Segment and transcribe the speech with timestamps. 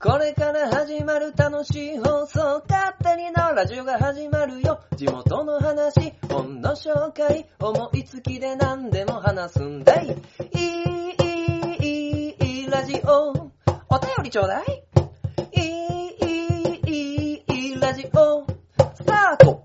[0.00, 4.80] これから始まる楽しい放送、勝手にのラジオが始まるよ。
[4.94, 10.06] 地元の話、本の紹介、思いつきで何でも話すんだい。
[10.06, 10.12] い
[10.52, 11.16] い、
[11.82, 13.30] いい、いい、ラジオ。
[13.32, 14.84] お便りちょうだい。
[15.56, 18.46] いい、いい、いい、いい、ラジオ。
[18.94, 19.64] スタート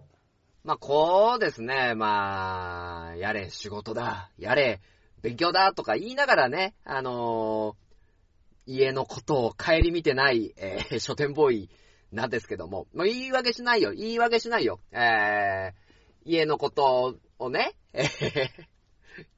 [0.63, 4.81] まあ、こうですね、まあ、やれ仕事だ、やれ
[5.21, 7.82] 勉強だとか言いながらね、あのー
[8.66, 11.69] 家のことを顧みてない、えー 書店ボーイ
[12.11, 14.79] なんですけども、もう言い訳しないよ、言い訳しないよ。
[14.92, 15.83] えー
[16.25, 18.50] 家のことをね、えー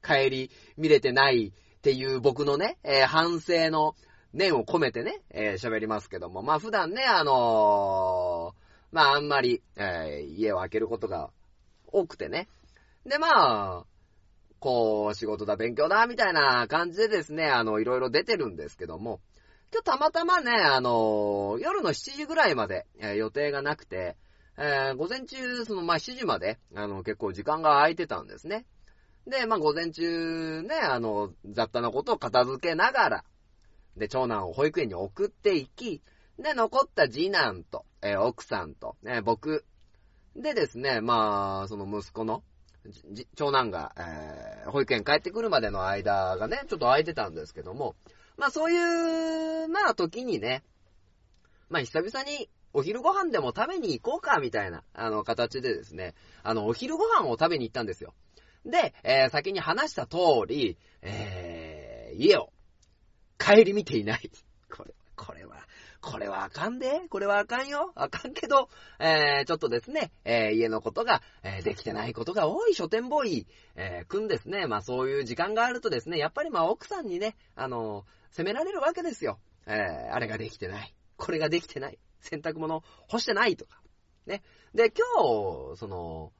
[0.02, 3.94] 顧みれてないっていう僕のね、えー反省の
[4.32, 11.30] 念を込めてね、えー喋りますけども、まあ普段ね、あのーまああんまり、えー家を開けることが
[11.86, 12.48] 多くてね。
[13.04, 13.28] で、ま
[13.80, 13.86] あ、
[14.60, 19.20] こう、仕事だ、勉強だ、みたいな感じでですね、あの、いろいろ出てるんですけども、
[19.72, 24.16] 今日たまたまね、あの、夜の7時ぐらいまで、えー予定がなくて、
[24.56, 28.64] えー午前中、その、まあ、7時まで、あの、結構時間が空いてたんですね。
[29.26, 33.24] で、まあ、午前中ね、あの、雑多なことを片付けながら、
[33.96, 36.00] で、長男を保育園に送っていき、
[36.38, 39.64] で、残った次男と、えー奥さんと、え僕、
[40.36, 42.44] でですね、まあ、その息子の、
[43.34, 47.94] 長男が、えー保育園帰ってくるまでの間がね、ちょっと空いてたんですけども、
[48.36, 50.64] まあそういう、まあ時にね、
[51.68, 58.12] まあ久々にお昼ご飯でも食べに行こうか、みたいな、あの、形でですね、あの、お昼ご飯を食べに行ったんですよ。
[58.64, 62.50] で、えー先に話した通り、えー家を、
[63.38, 64.30] 帰り見ていない。
[64.74, 65.56] これ、これは、
[66.06, 67.90] これはあかんで、これはあかんよ。
[67.96, 68.68] あかんけど、
[69.00, 74.68] えー、ちょっとですね、えー家のことが、えーできてないことが多い書店ボーイ、えーくんですね。
[74.68, 79.40] まあそういう時間があるとですね、やっぱりまあ奥さんにね、あの責められるわけですよ。
[79.66, 80.94] えーあれができてない。
[81.16, 81.98] これができてない。
[82.20, 83.82] 洗濯物干してないとか。
[84.26, 84.42] ね。
[84.74, 86.32] で、今日、その、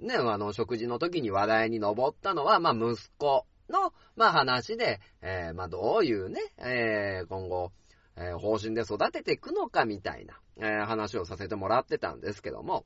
[0.00, 7.72] ね、あの、食事の時に話題に上ったのは、まあ、息子の、まあ、話で、えーまあ、どういうね、えー今後、
[8.16, 12.84] えー方針で育てていくのかみたいな、えー話をさせてもらってたんですけども、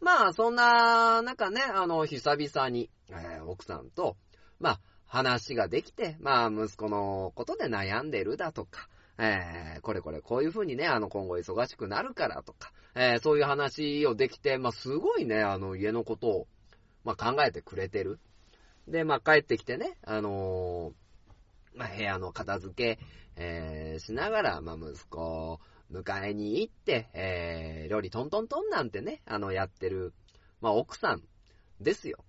[0.00, 4.16] まあ、そんな中ね、あの、久々に、えー奥さんと、
[4.60, 8.88] まあ、話ができて、まあ、息子のことで悩んでるだとか、
[9.18, 16.46] えーこれこれこういう風にね、あの、今後忙しくなるからとか、えーそういう話をできて、まあ、すごいね、あの、家のことを、
[17.04, 18.18] まあ、考えてくれてる。
[18.88, 21.05] で、まあ、帰ってきてね、あのー
[21.76, 22.98] まあ、部屋の片付け、
[23.36, 25.60] えーしながら、まあ、息子を
[25.92, 30.14] 迎えに行って、えー料理トントントンなんてね、あの、やってる、
[30.60, 31.22] まあ、奥さん
[31.80, 32.24] ですよ。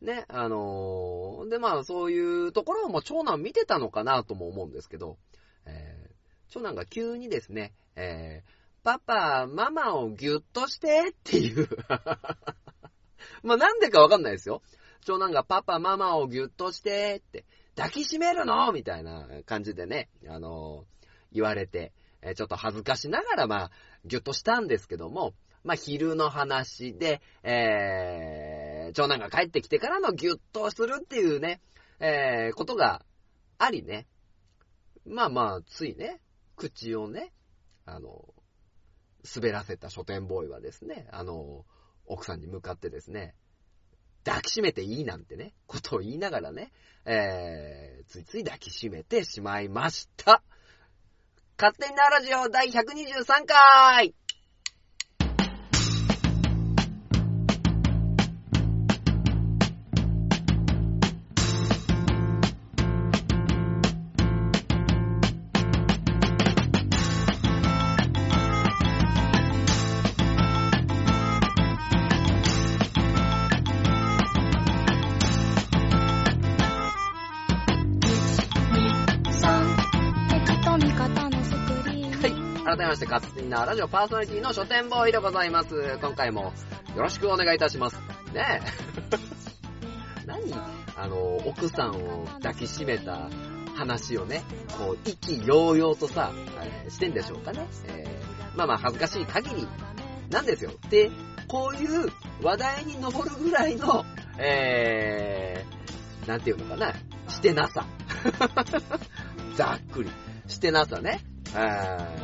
[0.00, 5.18] ね、あのーで、まあ、そういうところをもう長男見てたのかなとも思うんですけど、
[5.66, 6.08] えー
[6.50, 11.68] 長男が急にですね、えーパパ、ママをギュッとしてっていう。
[13.42, 14.62] まあ、なんでかわかんないですよ。
[15.04, 17.44] 長男がパパ、ママをギュッとしてって、
[17.78, 18.72] 抱きしめるの？
[18.72, 20.98] みたいな感じでね、あのー
[21.30, 23.70] 言われて、えちょっと恥ずかしながら、まあ、
[24.06, 31.60] ギュッとしたんですけども、まあ、昼の話で、えー、長男が帰ってきてからのギュッとするっていうね、
[32.00, 33.04] えー、ことが
[33.58, 34.06] ありね。
[35.04, 36.22] まあまあ、ついね、
[36.56, 37.32] 口をね、
[37.84, 38.24] あの、
[39.36, 41.66] 滑らせた書店ボーイはですね、あの、
[42.06, 43.34] 奥さんに向かってですね、
[44.28, 46.70] 抱きしめていいなんてね、ことを言いながらね、
[47.06, 50.42] えー、ついつい抱きしめてしまいました。
[51.58, 54.14] 勝手になラジオ第123回
[82.88, 85.98] まして、勝手になラジオパーソナリティの書店ボーイでございます。
[86.00, 86.54] 今回も
[86.96, 87.96] よろしくお願いいたします。
[88.32, 90.24] ねえ。
[90.24, 90.40] 何？
[90.96, 93.28] あの、奥さんを抱きしめた
[93.76, 94.42] 話をね、
[94.78, 96.32] こう、意気揚々とさ、
[96.62, 97.66] えーしてんでしょうかね。
[97.88, 99.68] えーまあまあ、恥ずかしい限り
[100.30, 100.70] なんですよ。
[100.88, 101.10] で、
[101.46, 102.10] こういう
[102.42, 104.06] 話題に上るぐらいの、
[104.38, 106.94] えー、なんていうのかな、
[107.28, 107.84] してなさ。
[109.56, 110.10] ざっくり。
[110.46, 111.20] してなさね。
[111.54, 111.58] え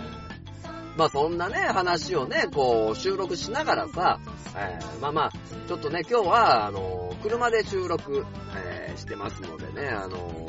[0.01, 0.04] ー
[0.97, 4.21] まあそんなね、話をね、こう、収録しながらさ、
[4.57, 5.33] えーまあまあ、
[5.67, 8.25] ちょっとね、今日は、あの、車で収録、
[8.57, 10.47] えーしてますのでね、あの、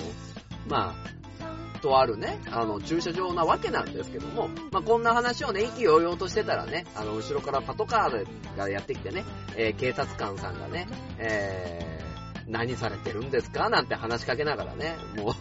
[0.67, 9.25] まあ、とあるね、あの、駐車場なわけなんですけども、まあ、こんな話をね、意気揚々としてたらね、あの、後ろからパトカーがやってきてね、
[9.55, 10.87] えー、警察官さんがね、
[11.17, 13.71] えー、何されてるんですか？
[13.71, 15.33] なんて話しかけながらね、もう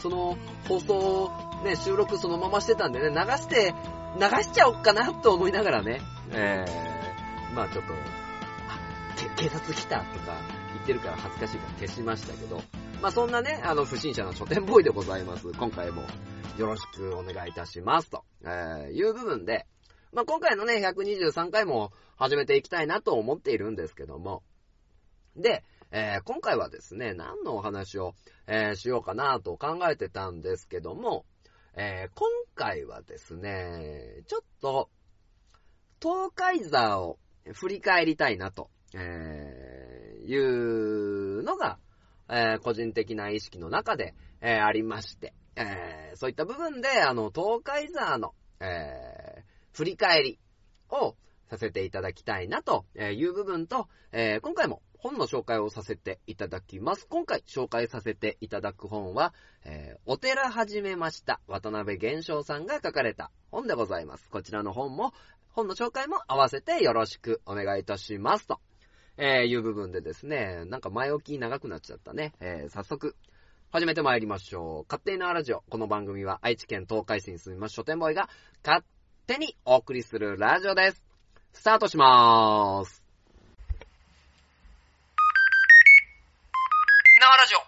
[0.00, 1.32] その放送、
[1.64, 3.74] ね、収録そのまましてたんでね、流して、
[4.14, 6.00] 流しちゃおっかなと思いながらね、
[6.30, 10.36] えー、まあちょっと、あ、警察来たとか
[10.72, 12.62] 言ってるから恥ずかしいから消しましたけど、
[13.02, 15.52] まあそんなね、あの不審者の書店ボーイでございます。
[15.52, 16.02] 今回も
[16.58, 19.66] よろしくお願いいたしますと、えー、いう部分で、
[20.12, 24.44] まあ今回のね、123回も始めていきたいなと思っているんですけども、
[25.36, 28.14] で、えー、今回はですね、何のお話を、
[28.46, 31.24] えー、しようかなと考えてたんですけども、
[31.76, 34.90] えー、今回はですね、ちょっと、
[36.00, 37.18] 東海座を
[37.52, 41.78] 振り返りたいなと、えいうのが、
[42.28, 49.42] え個人的な意識の中で、えありまして、えそういった部分で、あの、東海座の、え
[49.72, 50.38] 振り返り
[50.90, 51.16] を
[51.50, 57.06] させていただきたいなという部分と、え今回も本の紹介をさせていただきます。
[57.10, 61.42] 今回紹介させていただく本は、えー、お寺始めました。
[61.46, 64.30] 渡辺玄章さんが書かれた本でございます。
[64.30, 65.12] こちらの本も、
[65.50, 68.46] 本の紹介も合わせてよろしくお願いいたします。
[68.46, 68.60] と、
[69.18, 72.32] えー、いう部分でですね、なんか前置き長くなっちゃったね。
[72.40, 73.14] えー、早速、
[73.72, 74.86] 始めて参りましょう。
[74.88, 75.64] 勝手になラジオ。
[75.68, 78.30] この番組は愛知県東海市に住みます書店ボーイが
[78.64, 78.82] 勝
[79.26, 81.04] 手にお送りするラジオです。
[81.52, 83.04] スタートしまーす。
[87.24, 87.58] 縄ラジオ。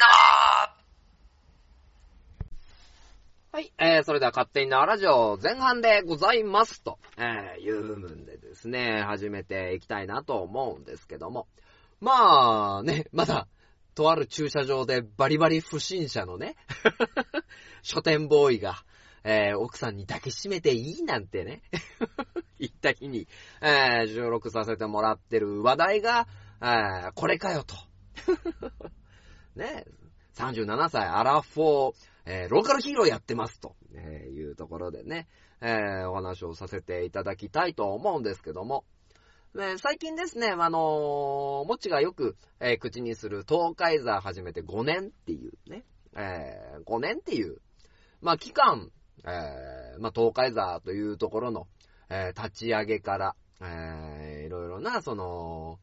[0.00, 0.76] 縄
[3.52, 11.46] はい、ー、それでは勝手に縄ラジオ前半でございますと、えー、いう部分でですね、始めていきたいなと思うんですけども。
[12.00, 13.48] まあ、ね、まだ、
[13.94, 16.56] とある駐車場でバリバリ不審者のね、
[17.82, 18.76] 書店ボーイが、
[19.24, 21.62] えー、奥さんに抱きしめていいなんてね、
[22.60, 23.26] 言った日に、
[23.62, 26.28] えー、収録させてもらってる話題が、
[26.60, 27.74] あこれかよと。
[29.56, 29.86] ね、
[30.34, 35.28] 37歳アラフォー、えー、ローカルヒーローやってますと、えいうところでね、
[35.60, 38.84] え、お話をさせていただきたいと思うんですけども、
[39.54, 45.84] ね、最近ですね、あの、もちがよく、え、口にする東海座始めて5年っていうね、
[46.16, 47.58] え、5年っていう、
[48.20, 48.90] まあ、期間、
[49.24, 51.68] え、まあ、東海座というところの、
[52.10, 55.78] え、立ち上げから、えー、いろいろな、その、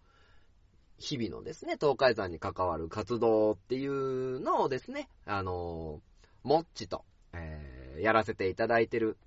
[0.99, 6.01] 日々のですね、東海山に関わる活動っていうのをですね、あの
[6.43, 9.17] もっちと、えー、やらせていただいてる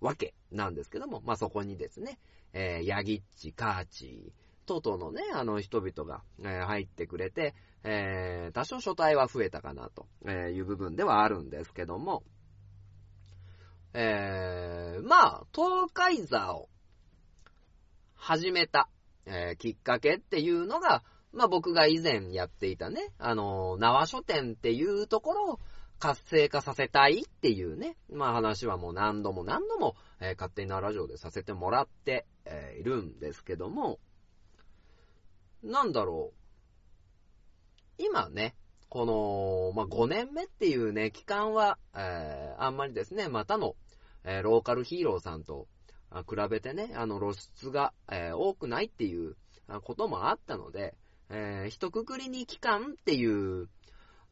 [0.00, 2.18] わけなんですけども、まあ、そこにですね、
[2.52, 4.32] えー、ヤギッチ、カーチ
[4.66, 7.54] 等々のね、あの人々が、えー、入ってくれて、
[7.84, 12.22] えー、多少書体は増えたかなという部分ではあるんですけども、
[13.92, 16.68] えー、まあ、東海座を
[18.14, 18.88] 始めた、
[19.26, 25.60] えー、きっかけっていうのが、まあ僕が以前やっていたね、あの、縄書店っていうところを
[26.04, 33.98] 活性化させたいっていうね、まあ話はもう何度も何度も、えー、勝手にラジオでさせてもらって、えー、いるんですけども、
[35.62, 36.32] なんだろ
[37.98, 38.02] う。
[38.02, 38.54] 今ね、
[38.90, 43.74] この、まあ、5年目っていうね、期間は、えー、あんまりですね、またの、
[44.24, 45.68] えー、ローカルヒーローさんと
[46.28, 49.36] 比べてね、あの露出が、えー、多くないっていう
[49.82, 50.94] こともあったので、
[51.30, 53.70] えー、一括りに期間っていう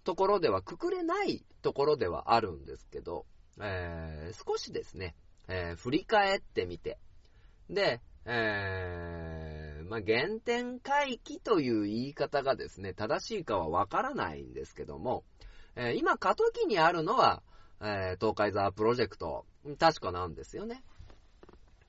[0.04, 3.26] ところではくくれないところではあるんですけど、
[3.60, 5.14] えー、少しですね、
[5.48, 6.98] えー、振り返ってみて、
[7.70, 15.24] で、えー、まあ、原点回帰という言い方がですね、正しいかはわからないんですけども、
[15.74, 17.42] えー、今過渡期にあるのは、
[17.80, 19.44] えー、東海ザープロジェクト、
[19.78, 20.82] 確かなんですよね。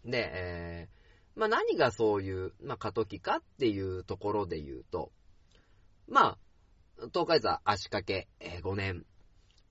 [0.06, 5.12] で、えー、まあ何がそういう、まあ過渡期かっていうところで言うと、
[6.08, 6.38] まあ、
[7.14, 9.06] 東海座足掛け5年。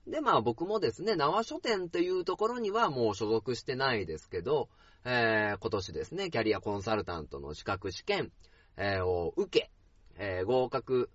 [0.07, 4.69] で、まあ僕もですね、縄書店というところにはもう所属してないですけど、
[5.05, 8.31] えー、今年ですね、キャリアコンサルタントの資格試験、
[8.77, 9.71] えー、を受け、
[10.17, 11.09] えー、合格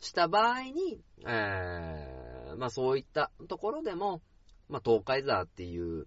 [0.00, 4.22] した場合に、えー、まあそういったところでも、
[4.68, 6.06] まあ東海座っていう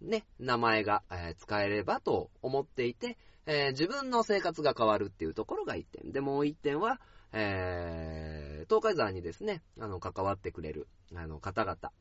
[0.00, 1.02] ね、名前が、
[1.38, 6.12] 使えればと思っていて、え、自分の生活が変わるっていうところが一点。
[6.12, 7.00] で、もう一点は、
[7.32, 8.41] えー、
[8.72, 11.92] 東海山にですね、あの、関わってくれる、あの、方々。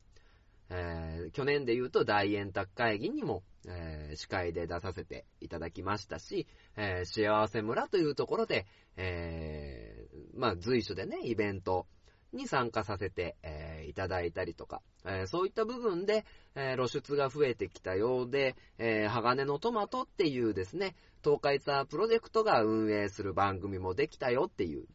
[0.69, 6.47] えー、去年で言うと大円卓会議にも、えー、司会で出させていただきましたし、
[6.77, 11.87] えー、幸せ村というところで、え、まあ、随所でね、イベント
[12.31, 16.23] に参加させて、えいただいたりとか、えそういった部分で、
[16.55, 24.85] え露出が増えてきたようで、え鋼のトマトっていうですね、東海ツアープロジェクトが運営する番組もできたよっていう、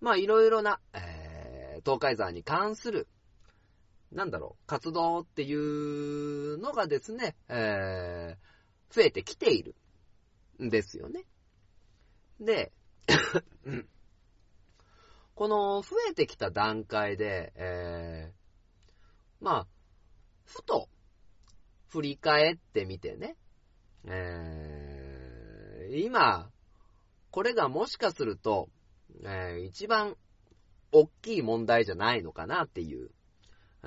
[0.00, 1.26] まあいろいろな、えー
[1.84, 3.06] 東海沢に関する、
[4.10, 8.46] なんだろう、活動っていうのがですね、えー
[8.94, 9.74] 増えてきている
[10.62, 11.24] んですよね。
[12.40, 12.72] で、
[15.34, 19.66] この増えてきた段階で、えーまあ、
[20.44, 20.88] ふと
[21.88, 23.36] 振り返ってみてね、
[24.04, 26.50] えー今、
[27.30, 28.68] これがもしかすると、
[29.24, 30.16] えー一番
[30.92, 33.10] 大きい問題じゃないのかなっていう、
[33.84, 33.86] え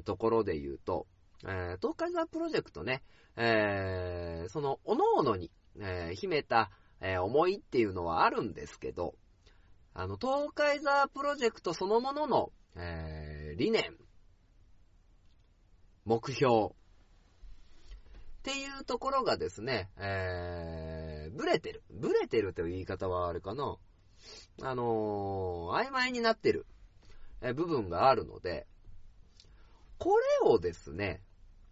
[0.00, 1.06] ーところで言うと、
[1.44, 3.02] えー東海ザプロジェクトね、
[3.36, 6.70] えーその、各々に、えー秘めた、
[7.00, 9.14] えー思いっていうのはあるんですけど、
[9.94, 13.96] あの、東海ザプロジェクトそのものの、えー理念、
[16.04, 16.68] 目標、
[18.38, 21.82] っていうところがですね、えー、ブレてる。
[21.90, 23.76] ブレてるという言い方はあれかな。
[24.62, 26.66] あのー曖昧になってる、
[27.40, 28.66] え部分があるので、
[29.98, 31.22] これをですね、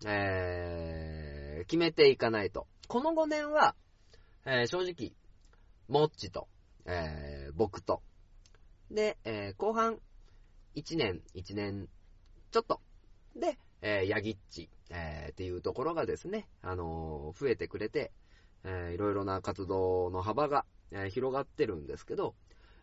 [0.04, 2.66] えー決めていかないと。
[2.86, 3.74] この5年は、
[4.44, 5.12] えー正直、
[5.88, 6.48] モッチと、
[6.84, 8.02] えー僕と、
[8.90, 9.98] で、えー後半、
[10.76, 11.88] 1年、1年
[12.52, 12.80] ちょっと、
[13.34, 18.12] で、えーヤギッチ、えーっていうところがですね、あのー増えてくれて、
[18.66, 22.34] えーいろいろな活動の幅が、えー広がってるんですけど、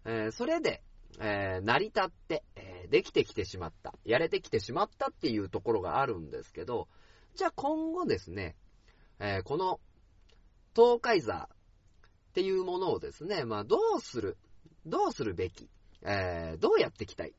[0.06, 0.82] えーそれで、
[1.20, 6.88] え成り立って、えできてきてしまった、やれてきてしまったっていうところがあるんですけど、
[7.36, 8.56] じゃあ今後ですね、
[9.20, 9.80] えこの
[10.76, 11.56] 東海座っ
[12.34, 14.38] ていうものをですね、まあどうする、
[14.86, 15.70] どうするべき、
[16.02, 17.34] えどうやっていきたいっ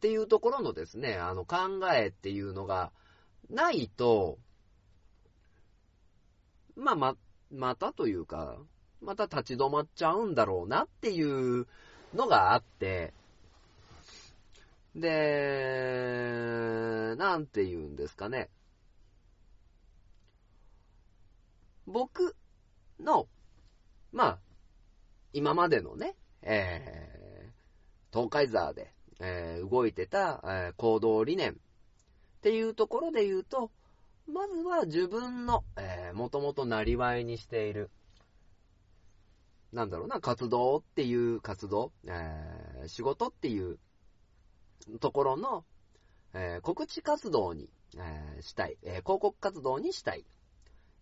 [0.00, 2.92] ていうところのですね、あの考えっていうのが
[3.50, 4.38] ないと、
[6.76, 7.16] まあ
[7.54, 8.56] ま、たというか、
[9.00, 11.66] また立ち止まっちゃうんだろうなっていう
[12.14, 13.12] のがあって、
[14.94, 16.34] で、
[17.18, 18.50] なんて言うんですかね。
[21.86, 22.36] 僕
[23.00, 23.26] の、
[24.12, 24.38] まあ、
[25.32, 31.56] 今までのね、えー、東海ザーで、えー動いてた、えー行動理念っ
[32.42, 33.70] ていうところで言うと、
[34.26, 37.90] まずは自分の、えー、もともとなりわいにしている、
[39.72, 43.78] なんだろうな、活動っていう活動、えー仕事っていう
[45.00, 45.64] ところの、
[46.32, 50.24] えー告知活動に、えーしたい、えー広告活動にしたいっ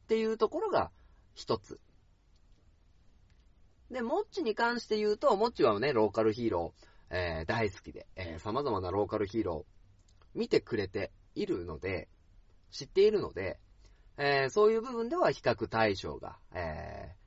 [0.09, 0.91] ていうところが
[1.35, 1.81] 一つ。
[3.91, 12.09] で、モッチに関して言うと、モッチはね、ローカルヒーロー、えー大好きで、えー様々なローカルヒーロー、見てくれているので、
[12.73, 13.59] 知っているので、
[14.19, 17.23] えーそういう部分では比較対象が、えー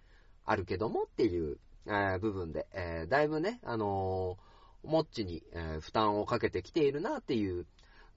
[0.48, 7.66] あるけどもっていう、えー部分で、えだいぶね、あのーモッチに、え負担をかけてきているなっていう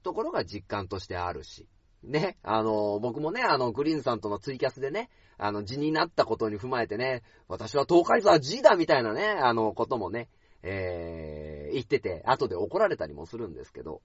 [0.02, 1.66] ところが実感としてあるし、
[2.02, 5.08] ね、あの僕もね、あの、グリーンさんとのツイキャスでね、
[5.38, 10.28] あの、字になったことに踏まえてね、私は東海沢 G だみたいなね、あの、こともね、
[10.62, 14.00] えー言ってて、後で怒られたりもするんですけど、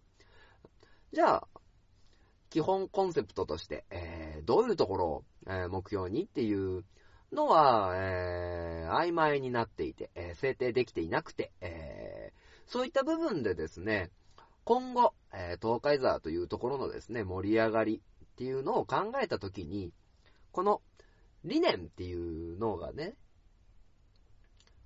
[1.13, 1.47] じゃあ、
[2.53, 6.83] 基本コンセプトとして、えーどういうところを、えー目標にっていう
[7.31, 12.31] のは、えー曖昧になっていて、え制定できていなくて、え
[12.67, 14.11] そういった部分でですね、
[14.65, 19.91] 今後、え東海沢というところのですね、盛り上がりっていうのを考えたときに、
[20.51, 20.83] この
[21.43, 22.13] 理念ってい
[22.53, 23.15] うのがね、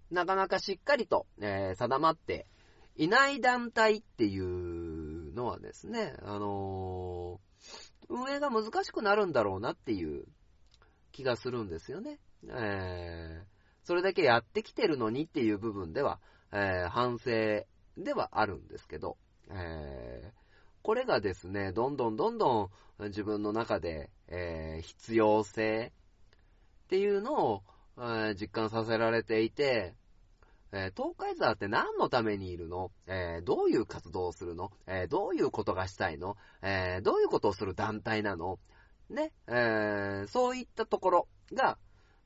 [0.09, 2.47] なかなかしっかりと、え定まって
[2.95, 7.41] いない団体っていうのはですね、あの
[8.09, 10.25] 運営が難しくなるんだろうなっていう
[11.11, 12.19] 気がするんですよね。
[12.49, 16.19] えーそれだけやってきてるのにっていう部分では、
[16.51, 17.65] えー反省
[17.97, 19.15] ではあるんですけど、
[19.49, 20.37] えー
[20.83, 22.63] これがですね、どんどんどんど
[22.99, 25.93] ん自分の中で、えー必要性
[26.85, 27.63] っていうのを、
[27.97, 29.93] えー実感させられていて、
[30.71, 38.59] えー東海沢って何のためにいるの、えーどういう活動をするの、えーどういうことがしたいの、えどういうことをする団体なの？
[39.09, 41.77] ね、えそういったところが、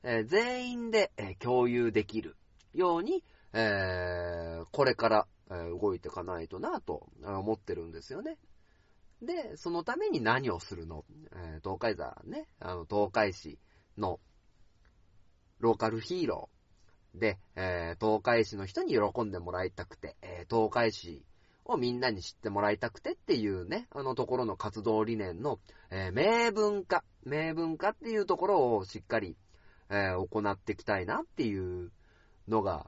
[0.02, 2.36] え全員で、え共有できる
[2.74, 3.22] ように、
[3.52, 8.38] えこれから、え動いていかないとなと思ってるんですよね。
[9.20, 11.04] で、そのために何をするの、
[11.36, 13.60] え東海沢ね、あの、東海市
[13.96, 14.18] の
[15.60, 16.61] ローカルヒーロー。
[17.14, 21.24] で、えー東海市の人に喜んでもらいたくて、えー東海市
[21.64, 25.58] をみんなに知ってもらいたくてっていうね、あのところの活動理念の、
[25.90, 29.36] えー、明文化、明文化っていうところをしっかり、
[29.90, 31.92] え、行っていきたいなっていう
[32.48, 32.86] のが、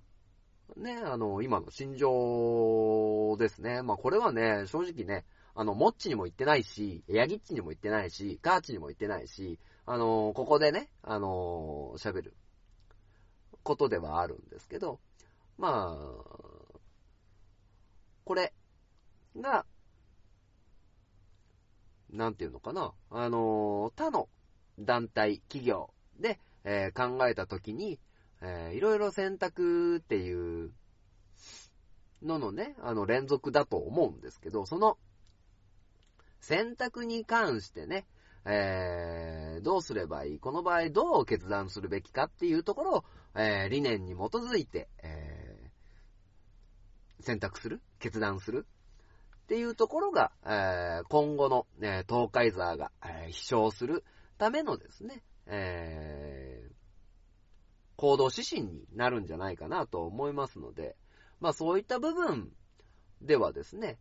[0.76, 3.82] ね、あの、今の心情ですね。
[3.82, 12.34] まあこれはね、正直ね、あの、モッチにも言ってないし、ヤギッチにも言ってないし、ガーチにも言ってないし、あの、ここでね、あの、喋る
[13.64, 15.00] ことではあるんですけど、
[15.58, 16.34] まあ、
[18.24, 18.52] これ
[19.36, 19.66] が、
[22.10, 24.28] なんていうのかな、あの、他の
[24.78, 27.98] 団体、企業で、えー、考えたときに、
[28.40, 30.72] えー、いろいろ選択っていう
[32.22, 34.96] ののね、あの連続だと思うんですけど、その
[36.40, 38.06] 選択に関してね、
[38.44, 43.04] えー、どうすればいいこの場合どう決断するべきかっていうところを、
[43.36, 48.66] えー、理念に基づいて、えー、選択する決断する
[49.44, 54.04] っていうところが、えー、今後の、ね、東海座が、えー、飛翔する
[54.38, 56.72] ためのですね、えー、
[57.96, 60.96] 行動指針になるんじゃないかなと思いますので、
[61.40, 62.52] まあそういった部分
[63.20, 63.98] ではですね、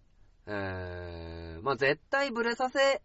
[0.48, 3.02] えー、まあ絶対ブレさせ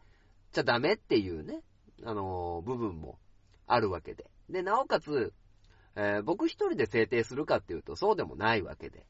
[0.52, 1.62] ちゃダメっていうね、
[2.04, 3.18] あのー、部分も
[3.66, 4.30] あるわけで。
[4.48, 5.32] で、なおかつ、
[6.00, 9.04] えー、僕一人で制定するかっていうとそうでもないわけで。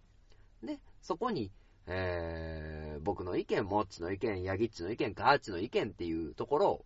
[0.63, 1.53] で、そこに、
[1.87, 6.85] えー、僕の意見、モッチの意見、ヤギッチの意見、カーチの意見っていうところを、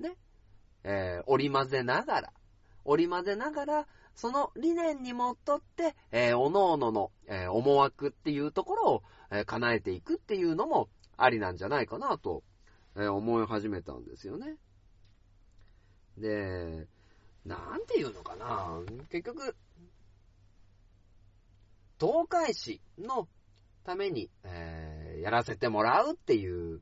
[0.00, 0.16] ね、
[0.82, 2.32] えー、織り交ぜながら、
[2.84, 12.42] 織り交ぜながら、その理念にもっとって、えー、おのおのの、えー、思惑っていうところを、えー、叶えていくっていうのもありなんじゃないかなと、
[12.96, 14.56] えー、思い始めたんですよね。
[16.18, 16.88] で、
[17.44, 18.80] なんていうのかな
[19.10, 19.56] 結局、
[21.98, 23.28] 東海市の
[23.84, 26.80] ために、えー、やらせてもらうっていう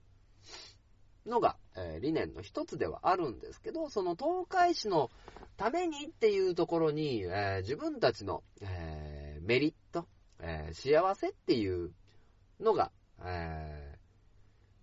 [1.26, 5.10] のが、えー、理念の一つではあるんですけど、その東海市の
[5.56, 10.06] ためにっていうところに、えー、自分たちの、えー、メリット、
[10.40, 11.90] え幸せっていう
[12.60, 12.92] のが、
[13.24, 13.98] え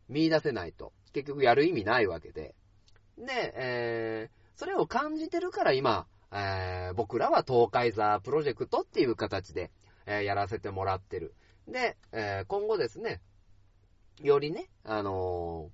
[0.09, 2.55] 見出せないと、結局やる意味ないわけで。
[3.17, 9.71] で、えそれを感じてるから今、え僕らは東海座プロジェクトっていう形で、
[10.05, 11.35] えやらせてもらってる。
[11.67, 13.21] で、え今後ですね、
[14.21, 15.69] よりね、あの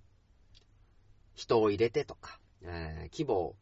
[1.36, 3.56] 人を入れてとか、え規模を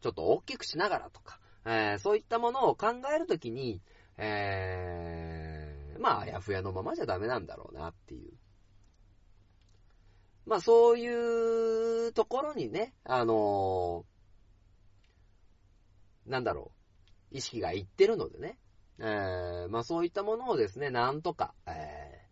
[0.00, 3.80] ちょっと大きくしながらとか、え、そういったものを考えるときに、
[4.18, 8.32] え、まあ、あやふやのままじゃダメなんだろうなっていう。
[10.46, 14.15] まあ、そういうところにね、あのー、
[16.26, 16.72] なんだろ
[17.32, 18.58] う、意識がいってるのでね、
[18.98, 22.22] えー、まあ、そういったものをですね、なんとか、え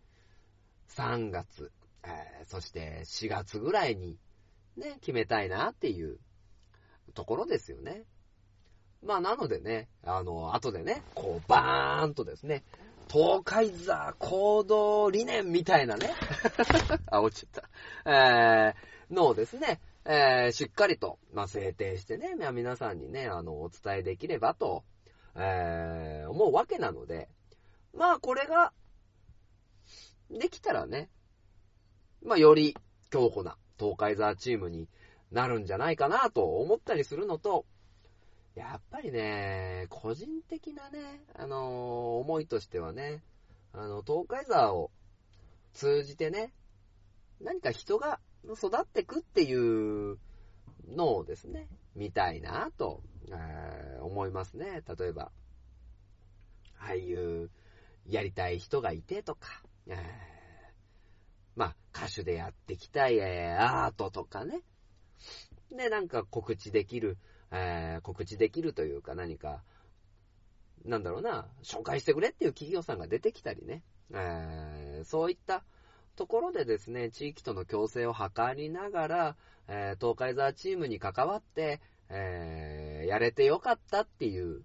[0.89, 1.71] ー、3月、
[2.03, 4.17] えー、そして4月ぐらいに、
[4.77, 6.19] ね、決めたいなっていう
[7.13, 8.03] ところですよね。
[9.03, 12.63] まあ、なのでね、あの、後でね、こう、バーンとですね、
[13.07, 16.11] 東海座行動理念みたいなね、
[17.11, 17.63] あ、落ちちゃっ
[18.03, 24.83] た、えー、のをですね、えー、しっかりと、まあ、制定してね、皆さんにね、あの、お伝えできればと、
[25.35, 27.27] えー、思うわけなので、
[27.93, 28.71] まあ、これが、
[30.29, 31.09] できたらね、
[32.23, 32.75] まあ、より
[33.09, 34.87] 強固な東海座チームに
[35.31, 37.65] なるんじゃないかなと思ったりするのと、
[38.53, 43.23] やっぱりね、個人的なね、あのー、思いとしてはね、
[43.73, 44.91] あの、東海座を
[45.73, 46.53] 通じてね、
[47.41, 48.19] 何か人が
[48.53, 50.17] 育ってくっていう
[50.87, 54.83] のをですね、見たいなと、えー、思いますね。
[54.97, 55.31] 例えば、
[56.79, 57.49] 俳優
[58.07, 59.95] やりたい人がいてとか、えー、
[61.55, 64.61] まあ、歌手でやってきたい、えー、アートとかね、
[65.71, 67.17] で、なんか告知できる、
[67.51, 69.63] えー、告知できるというか何か、
[70.83, 73.81] なんだろうな、紹介してくれっていう企業さんが出てきたりね、
[74.11, 75.63] えー、そういった
[76.15, 79.35] ところでですね、地域との共生を図りながら、
[79.67, 84.63] えー、東海沢チームに関わって、えー、やれてよかったっていう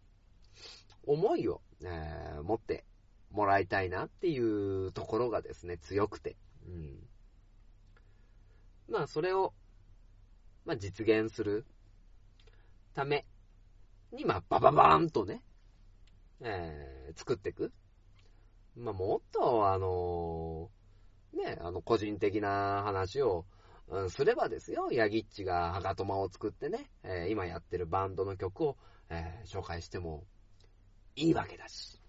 [1.07, 2.85] 思いを、えー、持って
[3.31, 6.37] もらいたいなっていうところがですね、強くて。
[6.67, 6.99] うん、
[8.89, 9.55] まあ、それを
[10.65, 11.67] まあ、実現する
[12.95, 13.27] ため
[14.13, 15.43] に、まあ、バババーンとね、
[16.41, 17.73] えー、作っていく。
[18.77, 20.80] まあ、もっと、あのー、
[21.33, 23.45] ね、あの、個人的な話を、
[23.89, 28.77] うん、すればですよ、ヤギッチがハガトマを作ってね、えー、今やってるバンドの曲を、
[29.09, 30.25] えー、紹介しても
[31.17, 32.01] いいわけだし。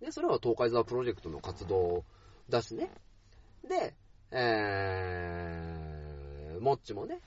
[0.00, 2.04] で、それは東海沢プロジェクトの活動
[2.48, 2.90] だしね。
[3.68, 3.96] で、
[4.30, 7.20] えー、もっちもね、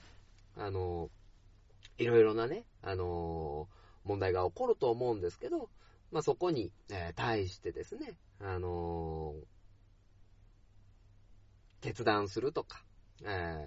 [0.56, 1.10] あの、
[1.98, 3.68] いろいろなね、あの、
[4.04, 5.68] 問題が起こると思うんですけど、
[6.10, 9.34] まあ、そこに、えー、対してですね、あの
[11.82, 12.82] 決断するとか、
[13.24, 13.66] え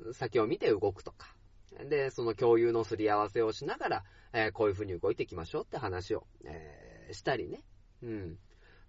[0.00, 1.34] ー、先を見て動くとか、
[1.88, 7.64] で、その共有のすり合わせをしながら、えー、こういう風に動いていきましょうって話を、えー、したりね。
[8.02, 8.38] うん。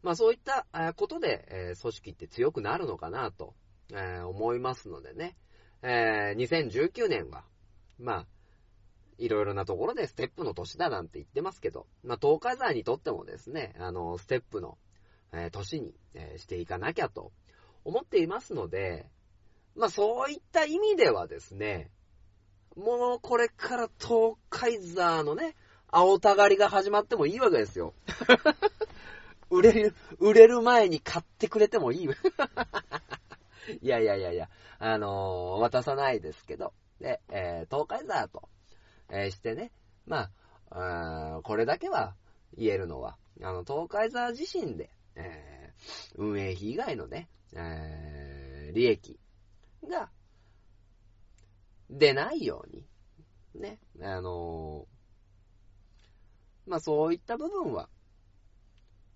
[0.04, 3.56] まあそういったことで、えー、組織って強くなるのかなと、
[3.94, 5.38] え思いますのでね。
[5.82, 7.46] え2019年は、
[7.98, 8.28] まあ、
[9.18, 14.78] いろいろなところでステップの年だなんて言ってますけど、まあ東海山にとってもですね、あの、ステップの、
[15.34, 17.32] え年に、えしていかなきゃと
[17.84, 19.08] 思っていますので、
[19.76, 21.92] まあそういった意味ではですね、
[22.76, 25.56] もうこれから東海ザーのね、
[25.90, 27.94] 青たがりが始まってもいいわけですよ。
[29.50, 32.10] 売れる、売れる前に買ってくれてもいい。
[33.82, 38.50] いやいやいやいや、あのー、渡さないですけど、で、えー、東海ザーと、
[39.10, 39.72] えー、してね、
[40.06, 40.30] ま
[40.70, 42.16] あ、あこれだけは
[42.58, 49.20] 言えるのは、あの、東海ザー自身で、えー、運営費以外のね、えー、利益
[49.90, 50.10] が、
[51.90, 52.86] 出ないように、
[53.56, 57.90] ね、あのー、まあそういった部分は、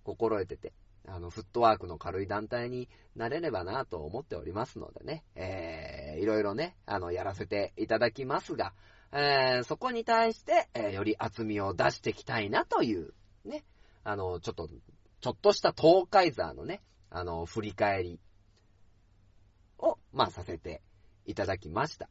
[0.04, 0.72] 心得てて、
[1.06, 8.72] あの、フットワークの軽い団体になれればなと思っておりますのでね、えー、いろいろね、あの、やらせていただきますが、
[9.12, 13.12] えー、そこに対して、えー、より厚みを出していきたいなという、
[13.44, 13.64] ね、
[14.04, 14.68] あの、ちょっと、
[15.22, 18.20] ちょっとした東海座のね、あの、振り返り。
[19.78, 20.82] を、まあ、させて
[21.26, 22.08] いただきました。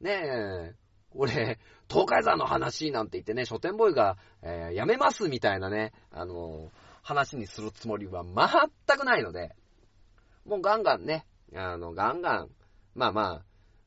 [0.00, 0.74] ねえ、
[1.12, 1.58] 俺、
[1.88, 6.70] 東海山の話なんて言ってね、書店ボーイが、えー、やめますみたいなね、あのー、
[7.02, 9.54] 話にするつもりは全くないので、
[10.46, 12.48] もうガンガンね、あの、ガンガン、
[12.94, 13.44] まあまあ、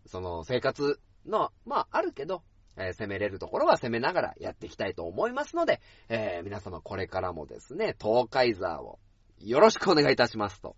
[0.07, 2.43] その生活の、まああるけど、
[2.77, 8.99] えー、攻めれるところは攻めながらやっていきたいと思いますので、えー、皆様これからもですね、東海座を
[9.39, 10.75] よろしくお願いいたしますと、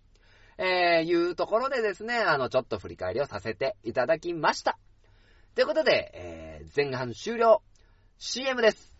[0.58, 4.78] えー、いうところでですね、あの、ちょっと振り返りをさせていただきました。
[5.54, 7.62] ということで、えー、前半終了。
[8.18, 8.92] CM です。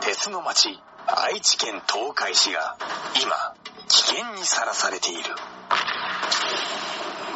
[0.00, 2.76] 鉄の町、愛知県東海市が
[3.22, 3.54] 今、
[3.88, 5.22] 危険にさらされている。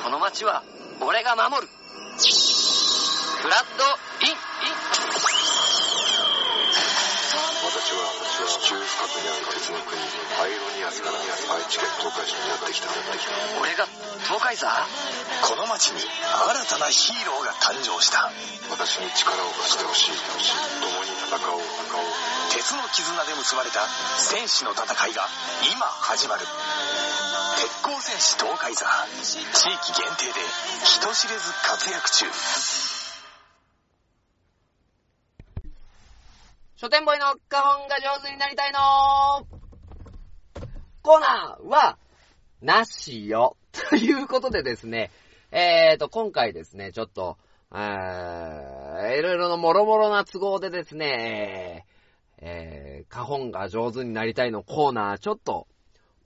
[0.04, 0.62] この町は、
[1.00, 1.77] 俺が守る。
[2.18, 2.26] フ
[3.46, 3.86] ラッド
[4.26, 4.34] イン、
[7.62, 8.10] 私は
[8.42, 10.02] 地中深くにある鉄の国
[10.34, 12.90] パイロニアスから愛知県東海市にやってきた
[13.62, 13.86] 俺が
[14.26, 14.66] 東海座
[15.46, 16.10] この町に新
[16.66, 18.34] たなヒーローが誕生した
[18.66, 20.18] 私に力を貸してほしい
[20.82, 22.10] 共に戦おう戦おう
[22.50, 23.86] 鉄の絆で結ばれた
[24.18, 25.22] 戦士の戦いが
[25.70, 26.42] 今始まる。
[27.58, 28.86] 鉄鋼戦士東海座
[29.20, 30.46] 地域限定で
[30.84, 32.26] 人知れず活躍中。
[36.76, 38.78] 書店ボーイの花本が上手になりたいの。
[41.02, 41.98] コーナーは、
[42.62, 43.56] なしよ。
[43.90, 45.10] ということでですね、
[45.50, 47.38] えーと、今回ですね、ちょっと、
[47.74, 51.86] えー、いろいろの諸々な都合でですね、
[52.36, 55.66] えー、花本が上手になりたいのコーナー、ちょっと、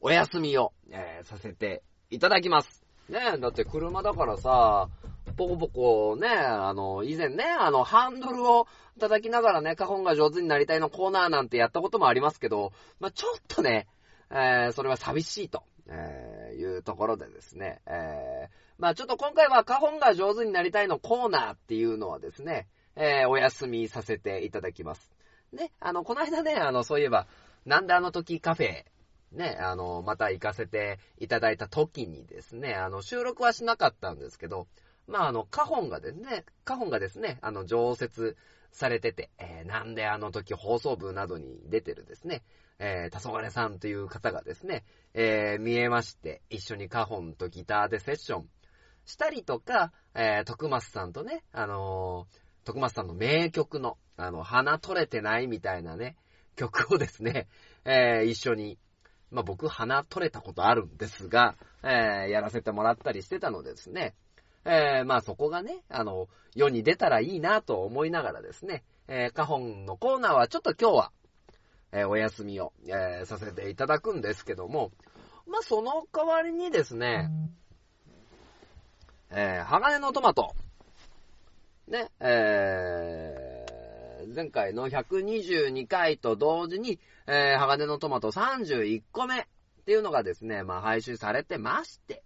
[0.05, 2.85] お休みを、えー、させていただきます。
[3.09, 4.89] ねえだって車だからさ、
[5.37, 8.67] ポコポコね、あの、以前ね、あの、ハンドルを
[8.99, 13.87] 叩きながらね、花本が上手になりたいのコーナーなんてやったこともありますけど、まあ、ちょっとね、
[14.29, 25.13] えー、それは寂しいと、えー、いうところでですね、えー、まあ、ちょっと今回は花本が上手になりたいのコーナーっていうのはですね、えー、お休みさせていただきます。
[25.53, 27.29] ね、あの、この間ね、あの、そういえば、
[27.67, 28.85] なんであの時カフェ、
[29.33, 34.67] ね、あの、また行かせていただいた時にですね、あの、収録はしなかったんですけど、
[35.07, 38.37] まあ、あの、カホンがですね、カホンがですね、あの、常設
[38.73, 42.43] されてて、えー、なんであの時放送部などに出てるですね、
[42.79, 48.49] えー、黄昏さんという方がですね、えー、見えまして、一緒にカホンとギターでセッション
[49.05, 56.17] したりとか、えー、徳松さんとね、あのー、徳松さんの名曲の、あの、花取れてないみたいなね、
[56.57, 57.49] 曲をですね、
[57.85, 58.79] えー、一緒に、
[59.33, 64.15] まあ、僕花取れたことあるんですが、えー、やらせてもらったりしてたのですね、
[64.65, 71.13] えー、まあそこがね、あの、世に出たらいいなと思いながらですね、えー、カホンのコーナーはちょっと今日は、
[71.93, 74.93] えー、お休みを、えー、させていただくんですけども、
[75.47, 77.31] まあその代わりにですね、
[79.31, 80.55] えー、鋼のトマト、
[81.89, 83.52] ね、えー、
[84.27, 89.45] 前回の122回と同時に、えー、鋼のトマト31個目っ
[89.85, 92.23] ていうのがですね、まあ配信されてまして、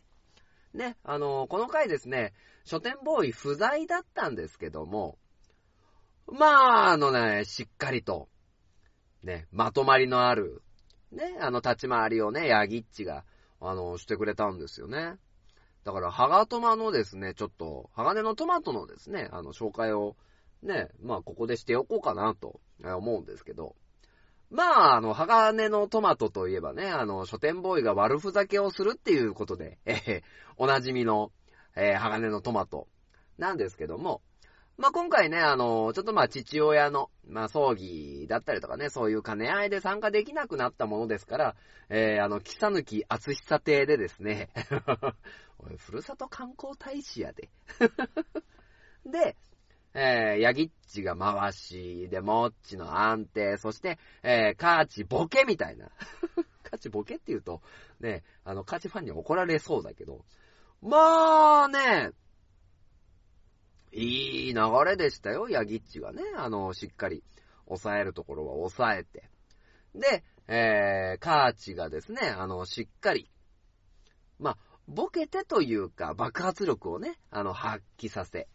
[0.74, 2.32] ね、あのーこの回ですね、
[2.64, 5.18] 書店ボーイ不在だったんですけども、
[6.32, 8.28] まあ、あのね、しっかりと、
[9.22, 10.62] ね、まとまりのある、
[11.12, 13.24] ね、あの立ち回りをね、ヤギッチが、
[13.60, 15.14] あの、してくれたんですよね。
[15.84, 20.16] だから、ハガトマのですね、ちょっと、鋼のトマトのですね、あの、紹介を、
[20.66, 23.76] ね、まあ、ここでしておこうかなと思うんですけど、
[24.50, 30.22] まあ、あの、鋼のトマトといえばね、あの、書店ボーイが悪ふざけをするっていうことで、えー
[30.58, 31.32] おなじみの、
[31.74, 32.88] えー鋼のトマト
[33.38, 34.22] なんですけども、
[34.78, 41.56] まあ、今回ね、あの、ちょっとまあ、父親の、まあ、葬儀だったりとかね、そういう兼ね合いで参加できなくなったものですから、
[41.88, 44.50] えー、あの、木さぬき厚久亭でですね、
[45.78, 47.48] ふるさと観光大使やで。
[49.06, 49.36] で、
[49.98, 55.88] えー、ヤギッチが回し、で、モッチの安定、そして、えー、カーチボケみたいな。
[56.62, 57.62] カーチボケって言うと、
[58.00, 60.26] ね、あの、カーチファンに怒られそうだけど、
[60.82, 62.10] まあね、
[63.90, 66.22] いい流れでしたよ、ヤギッチがね。
[66.36, 67.24] あの、しっかり
[67.66, 69.30] 抑えるところは抑えて。
[69.94, 73.30] で、えー、カーチがですね、あの、しっかり、
[74.38, 78.46] まあ、ボケてというか、爆発力をね、あの、発揮させ。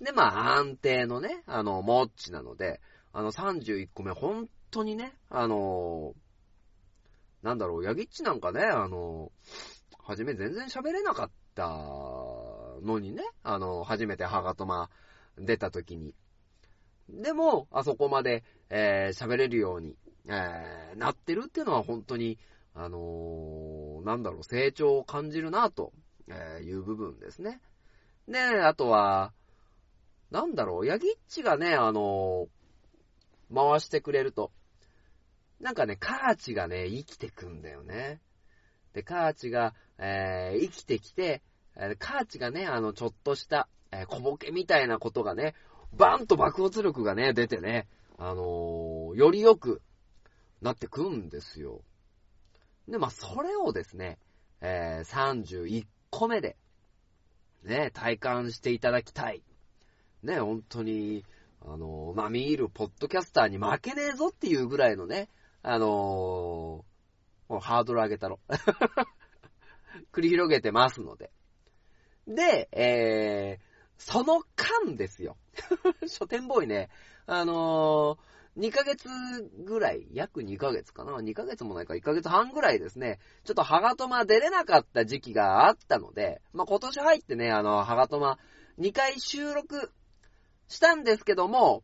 [0.00, 2.80] で、まあ、安定のね、あの、モッチなので、
[3.12, 6.14] あの、31個目、本当にね、あの
[7.42, 9.30] なんだろう、ヤギッチなんかね、あの
[10.02, 11.68] はじめ全然喋れなかった
[12.82, 14.90] のにね、あの、初めてハガトマ
[15.38, 16.14] 出た時に。
[17.08, 19.96] でも、あそこまで、えー喋れるように、
[20.28, 22.38] えーなってるっていうのは本当に、
[22.74, 25.92] あのなんだろう、成長を感じるな、と
[26.28, 27.60] えいう部分ですね。
[28.28, 29.32] で、あとは、
[30.30, 32.48] なんだろう、ヤギッチがね、あのー
[33.54, 34.50] 回してくれると、
[35.60, 38.20] なんかね、カーチがね、生きてくんだよね。
[38.92, 41.42] で、カーチが、えー生きてきて、
[41.98, 45.54] カーチがね、あの、ちょっとした、えー小ボケみたいなことがね、
[45.92, 47.86] バンと爆発力がね、出てね、
[48.18, 49.80] あのーより良く
[50.60, 51.82] なってくんですよ。
[52.88, 54.18] で、まあ、それをですね、
[54.60, 56.56] えー31個目で、
[57.62, 59.44] ね、体感していただきたい。
[60.22, 61.24] ね、本当に、
[61.60, 65.28] あの、まあ、見るポッドキャスターに負けねえぞっていうぐらいのね、
[65.62, 66.96] あのー
[67.48, 68.40] ハードル上げたろ。
[70.12, 71.30] 繰り広げてますので。
[72.26, 73.62] で、えー、
[73.98, 75.36] その間ですよ。
[76.08, 76.90] 書店ボーイね、
[77.26, 79.08] あのー、2ヶ月
[79.64, 88.38] ぐらい、約2ヶ月かな ?2 ヶ月もないか、1ヶ月半ぐらいですね、ちょっとハガトマ出れなかった時期があったので、まあ、今年入ってね、あの、ハガトマ
[88.78, 89.92] 2回収録
[90.68, 91.82] したんですけども、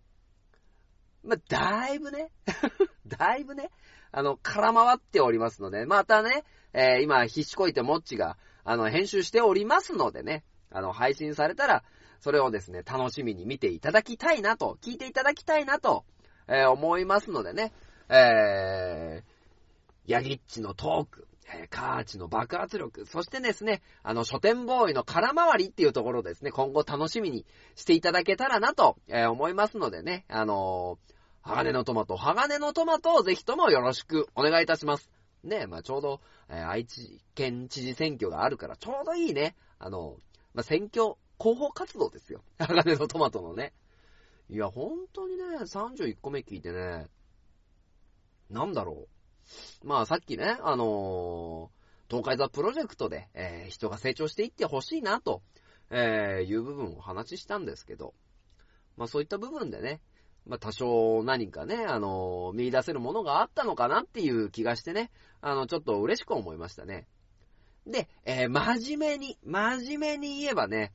[1.24, 2.30] まあ、だいぶね、
[3.06, 3.70] だいぶね、
[4.10, 11.84] あの、空回っておりますので、またね、えー今、必死こいてもっちが、あの、編集しておりますのでね、あの、配信されたら、
[12.20, 16.04] それをですね、楽しみに見ていただきたいなと、聞いていただきたいなと、
[16.48, 17.72] えー思いますのでね、
[18.08, 31.12] えー、ヤギッチのトーク、えーカーチの爆発力、そしてですね、あの、書店ボーイの空回りっていうところですね、今後楽しみにしていただけたらなと、えー思いますのでね、あのー
[31.44, 35.10] 鋼のトマト、鋼のトマトをぜひともよろしくお願いいたします。
[35.42, 40.16] ねまあちょうど、えー愛知県知事選挙があるから、ちょうどいいね、あの、
[40.54, 42.42] まあ選挙、広報活動ですよ。
[42.58, 43.72] 鋼のトマトのね。
[44.48, 47.08] いや、本当にね、31個目聞いてね、
[48.50, 49.08] なんだろう。
[49.84, 55.42] まあさっきね、あのー東海座プロジェクトで、えー人が成長していってほしいなと、
[55.90, 58.14] えーいう部分をお話したんですけど、
[58.96, 60.00] まあそういった部分でね、
[60.46, 65.10] まあ多少何かね、あのー見出せるものがあったのかなっていう気がしてね、
[65.40, 67.06] あの、ちょっと嬉しく思いましたね。
[67.86, 70.92] で、えー真面目に、真面目に言えばね、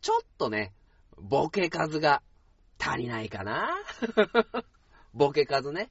[0.00, 0.72] ちょっとね、
[1.18, 2.22] ボケ数が
[2.78, 3.70] 足りないかな
[5.12, 5.90] ボケ数ね。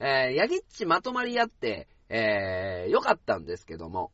[0.00, 4.12] えー、ヤギッチまとまりあって、えー、よかったんですけども、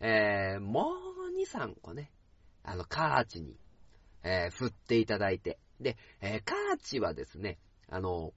[0.00, 0.92] えー、も
[1.28, 2.10] う2、3個ね、
[2.62, 3.56] あの、カーチに、
[4.22, 8.32] えー、振っていただいて、で、えー、カーチはですね、あの、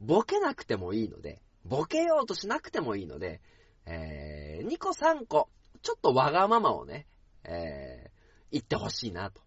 [0.00, 3.40] ボケなくてもいいので、ボケようとしなくてもいいので、
[3.86, 5.48] えー、2個3個、
[5.82, 7.06] ちょっとわがままをね、
[7.44, 8.10] えー、
[8.52, 9.40] 言ってほしいなと。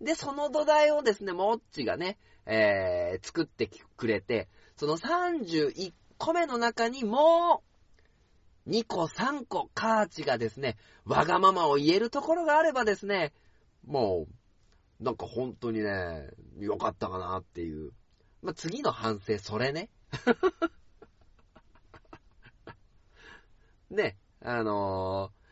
[0.00, 7.62] で、その土台をですね、モッチがね、えー、作ってくれて、その31個目の中にも
[8.66, 13.32] う、2個3個カーチがですね、わがままを言えるところがあればですね、
[13.86, 14.26] も
[15.00, 17.92] う、なんか本当にね、良かったかなっていう。
[18.42, 19.90] まあ、次の反省、それね。
[23.90, 25.44] ね、あのー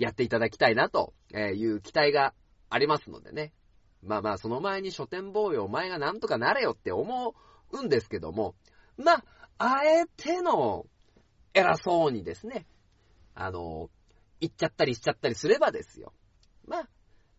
[0.00, 2.32] やっていただきたいなという期待が
[2.70, 3.52] ありますのでね。
[4.02, 7.34] まあまあ、その前に書店防衛お前がなんとかなれよって思う
[7.72, 8.54] うんですけども、
[8.96, 9.24] まあ、
[9.58, 10.86] あえての
[11.54, 12.66] 偉そうにですね、
[13.34, 13.90] あの、
[14.40, 16.12] 言っちゃったりしちゃったりすればですよ。
[16.66, 16.88] まあ、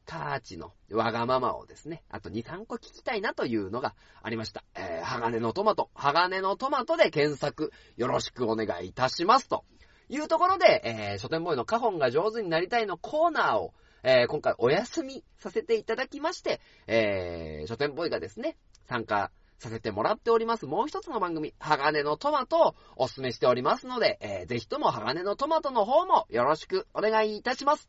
[0.06, 4.64] カーチのわがままをですね、あと2、3個聞きたいなというのがありました。
[4.76, 9.64] えー、鋼のトマト、鋼のトマトで検索よろしくお願いいたしますと
[10.10, 18.58] いうところで、えー、書店ボーイのカホンが上手になりたいのコーナーを、えー、今回お休みさせていただきまして、えー、書店ボーイがですね、
[18.90, 20.66] 参加させてもらっております。
[20.66, 27.88] もう一つの番組、鋼のトマトをお勧めしておりますので、えー、ぜひとも鋼のトマトの方もよろしくお願いいたします。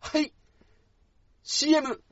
[0.00, 0.32] はい。
[1.44, 2.02] CM!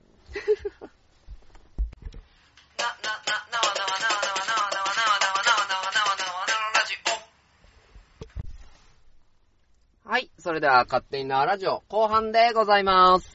[10.04, 10.30] はい。
[10.38, 13.33] それでは、勝手に縄ラジオ、後半でございます。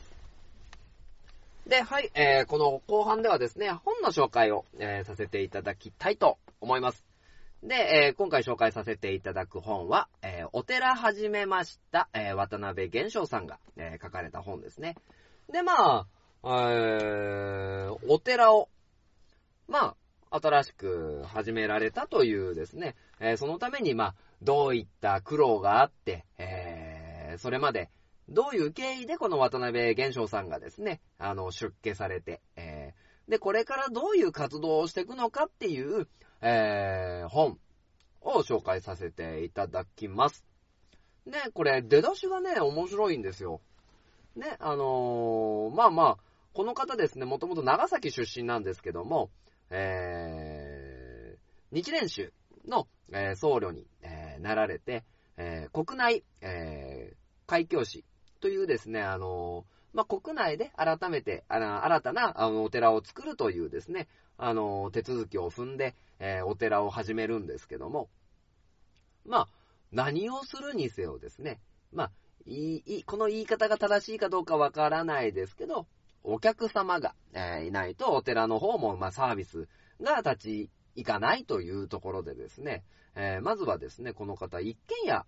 [1.69, 2.09] で、はい。
[2.15, 7.05] えー、この後半ではですね、本の紹介を、えー、させていただきたいと思います。
[7.61, 14.95] で、えー、今回紹介させていただく本は、えー、お寺始めました、えー、渡辺玄章さんが、えー、書かれた本ですね。
[15.53, 16.07] で、まあ、
[16.43, 18.67] えー、お寺を、
[19.67, 19.95] ま
[20.31, 27.91] あ、新しく始められたというですね、えーそのために、まあ、どういった苦労があって、えーそれまで、
[28.29, 36.07] どういう経緯でこの渡辺玄章さんがですね、あの、出家されて、えーで、これからどういう活動をしていくのかっていう、
[36.41, 37.59] えー本
[38.21, 40.45] を紹介させていただきます。
[41.25, 43.61] で、これ、出だしがね、面白いんですよ。
[44.35, 46.17] ね、あのーまあまあ、
[46.53, 49.29] この方ですね、もともと長崎出身なんですけども、
[49.69, 52.33] えー、日蓮宗
[52.67, 55.03] の、えー僧侶に、えーなられて、
[55.37, 58.05] えー国内、えー開教師
[58.39, 68.09] というですね、あのまあ、国内で改めて、あの新たなあのお寺を作るというですね、あの手続きを踏んで、えーお寺を始めるんですけども、
[69.25, 69.47] まあ、
[69.91, 71.59] 何をするにせよですね、
[71.91, 72.11] まあ、
[72.45, 75.87] いいこの言い方が正しいかどうかわからないですけど、
[76.23, 79.67] お客様が、えーいないとお寺の方も、まあ、サービス
[80.01, 82.83] が立ち行かないというところでですね、
[83.15, 85.25] えーまずはですね、この方、一軒家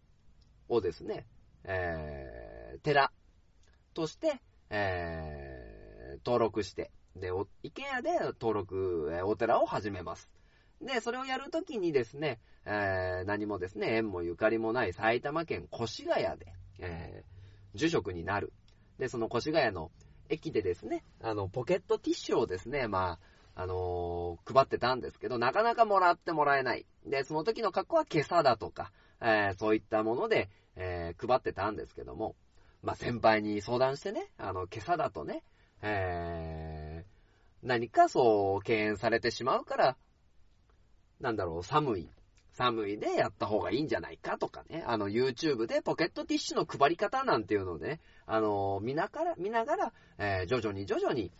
[0.69, 1.25] をですね、
[1.63, 3.11] えー寺
[3.93, 5.71] として、えー
[6.25, 10.29] 登録して、で、お一軒家で登録、えーお寺を始めます。
[10.81, 18.51] で、それをやるときにですね、えー何もですね、縁もゆかりもない埼玉県越谷で、えー住職になる。
[18.99, 19.91] で、その越谷の
[20.29, 23.19] 駅でですね、あの、ポケットティッシュをですね、ま
[23.55, 26.85] あ、あのー配ってたんですけど、なかなかもらってもらえない。
[27.05, 32.35] で、その時の格好は今朝だとか、えーそういったもので、えー配ってたんですけども、
[32.83, 35.43] まあ、先輩に相談してね、あの、今朝だとね、
[35.81, 37.11] えー
[37.63, 39.97] 何かそう、敬遠されてしまうから、
[41.19, 42.09] なんだろう、寒い。
[42.53, 51.31] 寒いでやった方がいいんじゃないかとかね、あの、YouTube でポケットティッシュの配り方なんていうのをね、あの、見ながら、見ながら、えー徐々に徐々に、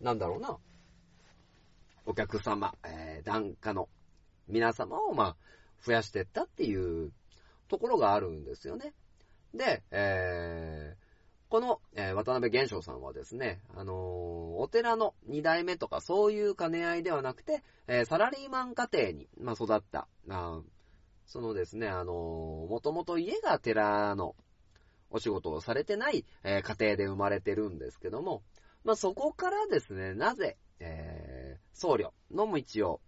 [0.00, 0.56] なんだろうな、
[2.06, 3.88] お客様、えー、檀家の
[4.48, 5.36] 皆様を、まあ、
[5.84, 7.12] 増やしていったっていう
[7.68, 8.94] ところがあるんですよね。
[9.56, 11.06] で、えー
[11.48, 13.96] この、えー渡辺玄章さんはですね、あのー
[14.58, 20.60] お寺の二代目とかそういう兼ね合いではなくて、えーサラリーマン家庭に、まあ、育った、あ
[21.26, 24.34] そのですね、あのーもともと家が寺の
[25.10, 28.42] お仕事をされてない、え家庭で生まれてるんですけども、
[28.84, 33.00] まあ、そこからですね、なぜ、え僧侶の道を、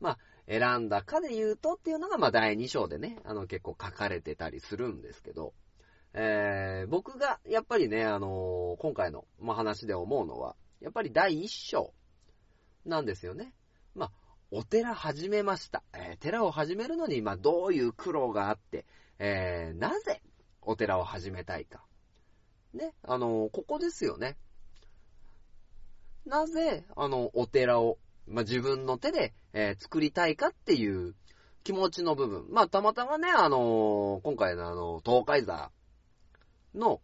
[0.00, 5.54] まあ、選んだかで言うとっていうのが、まあ、第2章でね、あの、結構書かれてたりするんですけど、
[6.12, 11.92] えー僕が、やっぱりね、あのー今回の、話で思うのは、やっぱり第1章
[12.84, 13.54] なんですよね。
[13.94, 14.12] まあ、
[14.50, 15.84] お寺始めました。
[15.92, 18.86] えー寺を始めるのに、まあ、どういう苦労があって、
[19.18, 20.20] えーなぜ
[20.62, 21.84] お寺を始めたいか。
[22.74, 24.36] ね、あのーここですよね。
[26.26, 31.14] なぜ、あの、お寺を、まあ、自分の手で、えー作りたいかっていう
[31.62, 32.46] 気持ちの部分。
[32.50, 35.70] まあ、たまたまね、あのー今回のあの、東海座
[36.74, 37.00] の、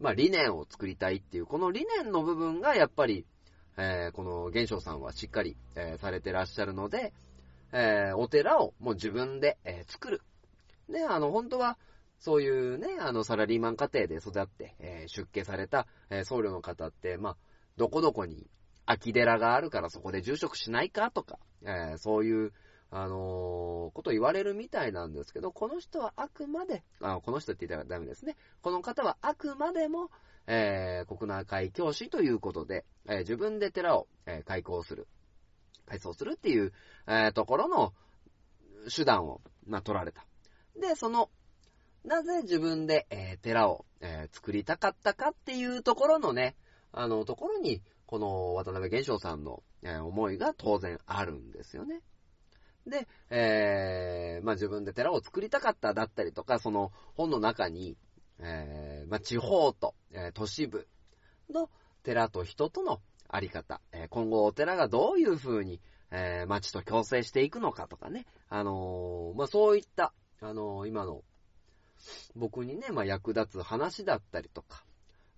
[0.00, 3.26] まあ、理念を作りたいっていう、この理念の部分がやっぱり、
[3.76, 7.12] えーこの玄章さんはしっかり、えーされてらっしゃるので、
[7.72, 10.22] えーお寺をもう自分で、え作る。
[10.88, 11.78] ね、あの、本当は、
[12.20, 17.36] そういうね、あの、サラリーマン家庭で育って、え出家された、え僧侶の方って、まあ、
[17.76, 18.48] どこどこに
[18.86, 22.52] 空き寺があるからそこで住職しないかとか、えそういう、
[22.90, 28.36] あのーこと言われるみたいなんですけど、この人はあくまで、あこの人って言ったらダメですね。
[28.62, 30.10] この方はあくまでも、
[30.46, 35.06] えー国内会教師ということで、えー自分で寺を、えー開校する、
[35.86, 36.72] 改装するっていう、
[37.06, 37.92] えーところの
[38.94, 40.24] 手段を、まあ、取られた。
[40.80, 41.30] で、その、
[42.04, 46.56] なぜ自分で、えー寺を、えー作りたかったかっていうところのね、
[46.92, 52.00] あの、ところに、この渡辺玄章さんの、えー思いが当然あるんですよね。
[52.88, 57.96] で、えーまあ、自分で寺を作りたかっただったりとか、その本の中に、
[58.40, 60.86] えーまあ、地方と、えー都市部
[61.50, 61.70] の
[62.02, 65.80] 寺と人とのあり方、えー今後お寺がどういう風に、
[66.10, 71.22] えー町と共生していくのかとかね、あのーまあ、そういった、あのー今の
[72.36, 74.84] 僕にね、まあ、役立つ話だったりとか、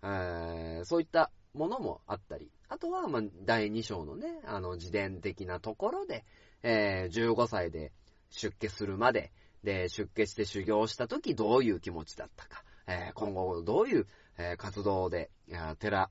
[0.03, 6.25] えーそういったものもあったり、あとは、まあ、第2章のね、あの、自伝的なところで、
[6.63, 7.93] えー15歳で
[8.31, 9.33] 出家するまで、
[9.65, 14.07] で、出家して修行した時どういう気持ちだったか、えー今後どういう、
[14.39, 15.31] えー活動で、
[15.79, 16.11] 寺、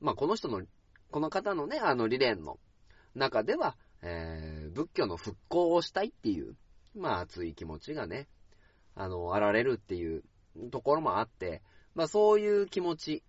[0.00, 0.62] まあ、この人の、
[1.10, 2.58] この方のね、あの、理念の
[3.14, 6.56] 中では、えー仏教の復興をしたいっていう、
[6.96, 8.28] まあ、熱い気持ちがね、
[8.94, 10.22] あの、あられるっていう
[10.70, 11.62] ところもあって、
[11.94, 13.22] まあ、そういう気持ち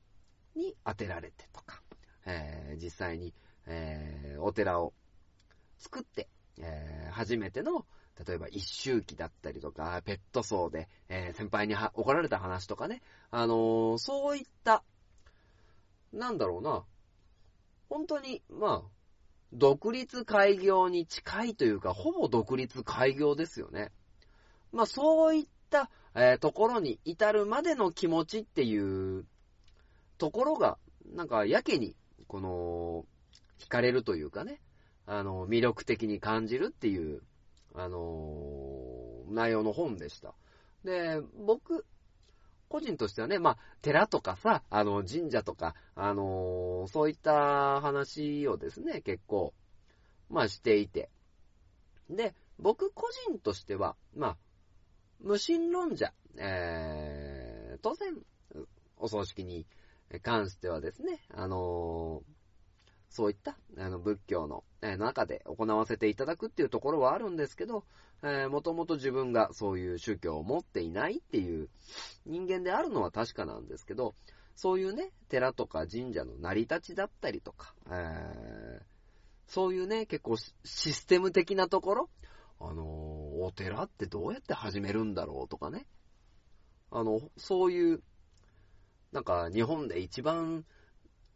[0.55, 1.81] に当てられてとか、
[2.25, 3.33] えー実際に、
[3.67, 4.93] えーお寺を
[5.77, 6.27] 作って、
[6.59, 7.85] えー初めての、
[8.27, 13.01] 例えば一周期だったりとか、ペット層で、えー先輩に怒られた話とかね、
[13.31, 14.83] あのーそういった、
[16.11, 16.83] なんだろうな、
[17.89, 18.89] 本当に、まあ、
[19.53, 23.91] 独立開業に近いというか、ほぼ独立開業ですよね。
[24.71, 29.25] まあ、そういった、えーところに至るまでの気持ちっていう
[30.17, 30.77] ところが、
[31.13, 31.95] なんか、やけに、
[32.27, 33.05] この、
[33.59, 34.59] 惹かれるというかね、
[35.05, 37.21] あの、魅力的に感じるっていう、
[37.73, 40.33] あの、内容の本でした。
[40.83, 41.85] で、僕、
[42.67, 49.53] 個人としてはね、まあ、寺とかさ、あの、神社とか、あのそういった話をですね、結構、
[50.29, 51.09] まあ、していて。
[52.09, 54.37] で、僕個人としては、まあ、
[55.19, 58.15] 無神論者、えー、当然、
[58.97, 59.65] お葬式に
[60.21, 62.23] 関してはですね、あの
[63.15, 67.85] そういった、あの、仏教の、え中で行わせていただくっていうところはあるんですけど、
[68.23, 71.69] えー、もともと自分がそういう宗教を持っていないっていう
[72.25, 74.15] 人間であるのは確かなんですけど、
[74.57, 78.83] そういうね、寺とか神社の成り立ちだったりとか、えー、
[79.47, 82.09] そういうね、結構シシステム的なところ、
[82.59, 85.85] あのーお寺ってどうやって始めるんだろうとかね、
[86.91, 88.01] あの、そういう、
[89.11, 90.65] なんか日本で一番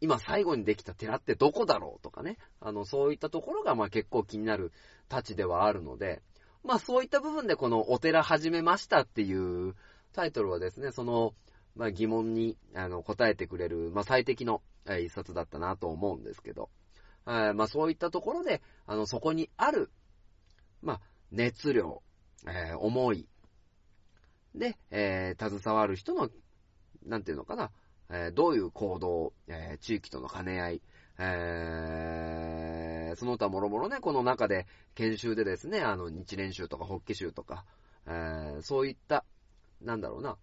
[0.00, 4.72] 今最後にできた寺ってどこだろうとかね、あの、そういったところがまあ結構気になる
[5.08, 6.22] たちではあるので、
[6.64, 9.74] まあそういった部分でこのお寺始めましたっていう
[10.12, 11.34] タイトルはですね、その、
[11.76, 16.70] まあ疑問にあの答えてくれる、まあ最適の一冊だったなと思うんですけど、
[17.26, 19.90] えーまあそういったところで、あの、そこにある、
[20.82, 22.02] まあ熱量、
[22.46, 23.28] えー思い、
[24.54, 26.30] で、えー携わる人の、
[27.04, 27.70] なんていうのかな、
[28.10, 30.82] えどういう行動、え地域との兼ね合い、
[31.18, 37.64] えーその他もろもろね、この中で研修でですね、あの、日蓮宗とか法華宗とか、
[38.06, 39.24] えーそういった、
[39.80, 40.36] なんだろうな、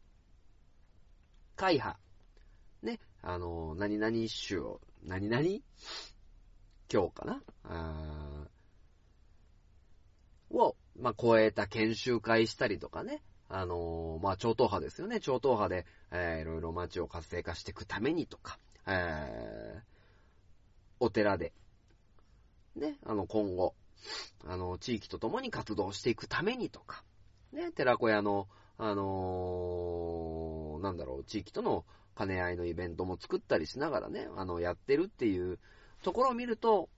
[1.55, 1.99] 会派、
[2.84, 5.45] ね、あの、何々宗を、何々
[6.88, 7.41] 教かな
[10.49, 15.19] を、まあ、超えた研修会したりとかね、あのーまあ、超党派ですよね。
[15.19, 19.97] 超党派で、えーいろいろ街を活性化していくためにとか、えー
[20.99, 21.53] お寺で、
[22.75, 23.75] ね、あの、今後、
[24.45, 27.03] あの、地域と共に活動していくためにとか、
[27.53, 28.47] ね、寺子屋の、
[28.79, 31.85] あのーなんだろう、地域との
[32.17, 35.59] 兼ね合いのイベントも作ったりしながらね、あの、やってるっていう
[36.03, 36.89] ところを見ると、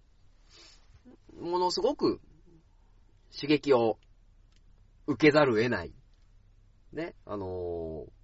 [1.40, 2.22] ものすごく
[3.34, 3.98] 刺激を
[5.08, 5.94] 受けざるを得ない。
[6.94, 8.20] ね、あのー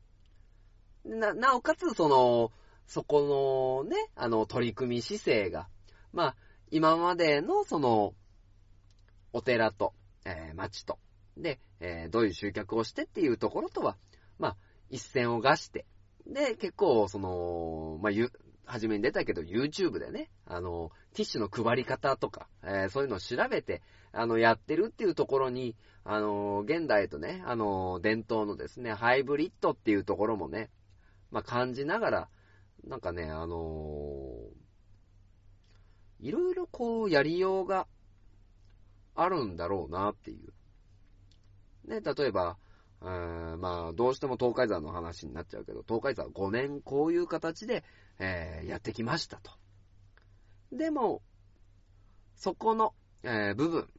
[1.06, 2.52] な、なおかつ、その、
[2.88, 5.68] そこのね、あの、取り組み姿勢が、
[6.14, 6.36] まあ、
[6.72, 8.14] 今までのその、
[9.34, 9.94] お寺と、
[10.26, 10.98] えー町と、
[11.38, 13.98] で、えーどういう集客をしてっていうところとは、
[14.40, 14.58] まあ、
[14.90, 15.86] 一線を画して、
[16.26, 18.32] で、結構、その、まあ、ゆ、
[18.66, 23.84] 初めに出たけど、YouTube でね、あの、ティッシュの配り方とか、えーそういうのを調べて、
[24.16, 30.70] あの、やってるっていうところに、あの、現代とね、あの、伝統のですね、ハイブリッドっていうところもね、
[31.32, 32.30] まあ、感じながら、
[32.88, 34.38] なんかね、あの
[36.20, 37.88] いろいろこうやりようが
[39.16, 41.90] あるんだろうなっていう。
[41.90, 42.58] ね、例えば、
[43.02, 47.84] えーまあ、どうしても東海山の話になっちゃうけど、東海山5年こういう形で、
[48.20, 49.52] えーやってきましたと。
[50.72, 51.22] でも、
[52.36, 52.94] そこの、
[53.24, 53.90] えー部分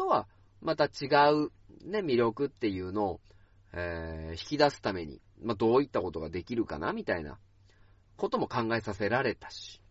[0.00, 0.26] とは
[0.62, 1.50] また違う、
[1.84, 3.20] ね、魅力っていうのを、
[3.74, 7.38] えー引き出すために、まあ、どういったことができるかなみたいな
[8.16, 9.82] ことも考えさせられたし、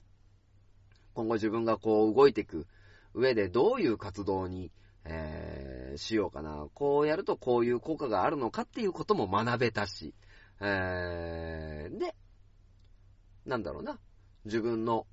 [1.14, 2.66] 今後自分がこう動いていく
[3.14, 4.72] 上でどういう活動に、
[5.06, 6.68] えーしようかな。
[6.74, 10.14] こうやるとこういう効果があるのかっていうことも学べたし、
[10.62, 12.16] えーで、
[13.46, 14.00] なんだろうな。
[14.46, 15.08] 自分の、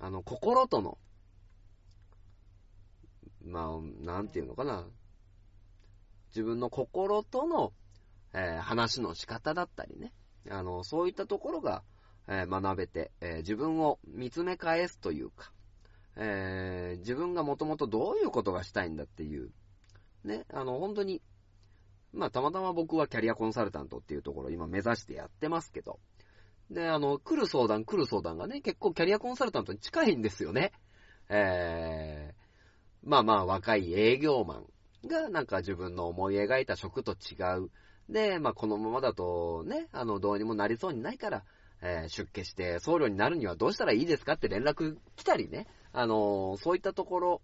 [0.00, 0.98] あの、心との、
[3.44, 4.86] まあ、なんていうのかな。
[6.28, 7.72] 自分の心との、
[8.32, 10.12] えー話の仕方だったりね。
[10.50, 11.82] あの、そういったところが、
[12.26, 15.52] えー学べて、えー自分を見つめ返すというか、
[16.16, 19.50] え自分がもともとどういうことがしたいんだっていう、
[20.24, 21.22] ね、あの、本当に、
[22.12, 25.98] まあ、たまたま僕はキャリアコンサルタントっていうところを今目指してやってますけど、
[26.70, 30.72] で、あの、来る相談来る相談がね、結構キャリアコンサルタントに近いんですよね。
[31.28, 32.43] えー、
[33.04, 34.62] まあまあ若い営業マ
[35.04, 37.70] ンがなんか自分の思い描いた職と違う。
[38.08, 41.44] で、まあこのままだとね、あの、どうにもなりそうにないから、
[41.82, 47.42] えー出家して僧侶になるにはどうしたらいいですかって連絡来たりね、あのーそういったところ、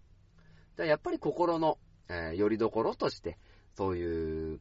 [0.77, 1.77] やっぱり心の、
[2.09, 3.37] えー、よりどころとして、
[3.75, 4.59] そういう、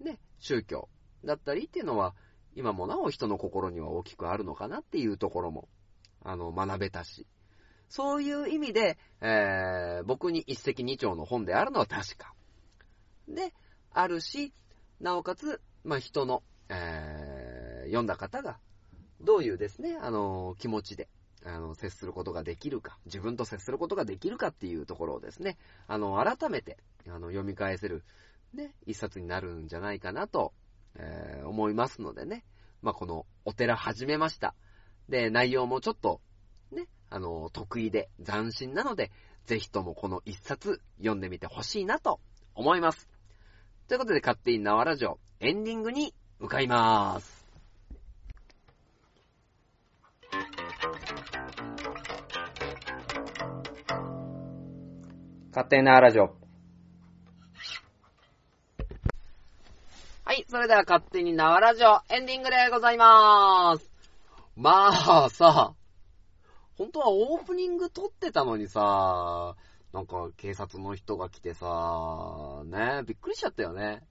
[0.00, 0.88] ね、宗教
[1.24, 2.14] だったりっていうのは、
[2.54, 5.68] 今もなお人の心には大きくあるのかなっていうところも、
[6.22, 7.26] あの、学べたし、
[7.94, 12.34] そういう意味で、えー僕に一石二鳥の本であるのは確か。
[13.28, 13.54] で、
[13.92, 14.52] あるし、
[14.98, 18.58] なおかつ、まあ、人の、えー読んだ方が、
[19.20, 21.08] どういうですね、あの、気持ちで、
[21.44, 28.02] あの、接することができるか、自分と接することができるかっていうところをですね、あの、改めて、あの、読み返せる、
[28.54, 30.52] ね、一冊になるんじゃないかなと、
[30.96, 32.44] えー思いますのでね、
[32.82, 34.56] まあ、この、お寺始めました。
[35.08, 36.20] で、内容もちょっと、
[37.10, 39.10] あの、得意で斬新なので、
[39.46, 42.20] ぜひともこの一冊読んでみてほしいなと
[42.54, 43.08] 思います。
[43.88, 47.44] ということで、勝手に縄ラジオ、エンディングに向かいまーす。
[55.50, 56.34] 勝手なラジオ。
[60.24, 63.90] はい、それでは勝手に縄ラジオ、エンディングでございまーす。
[64.56, 65.74] まあさ、
[66.76, 69.56] 本当はオープニング撮ってたのにさ、
[69.92, 74.02] なんか警察の人が来てさ、ね、びっくりしちゃったよね。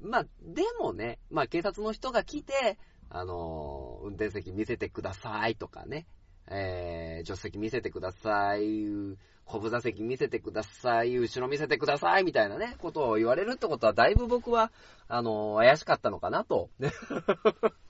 [0.00, 2.78] まあ、でもね、まあ警察の人が来て、
[3.10, 6.06] あの、運転席見せてくださいとかね、
[6.48, 8.86] えー、助手席見せてください、
[9.44, 14.72] 後部座席見せてください、後ろ見せてください、みたいなね、ことを言われるってことは、だいぶ僕は、
[15.06, 16.92] あの、怪しかったのかなと、ね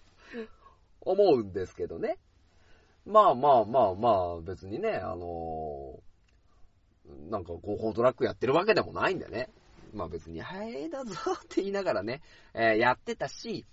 [1.00, 2.18] 思うんですけどね。
[3.06, 6.00] まあまあまあまあ、別にね、あの
[7.30, 9.50] なんか合法トラックやってるわけでもないんでね。
[9.92, 12.22] まあ別に、はいだぞって言いながらね、
[12.54, 13.66] えーやってたし、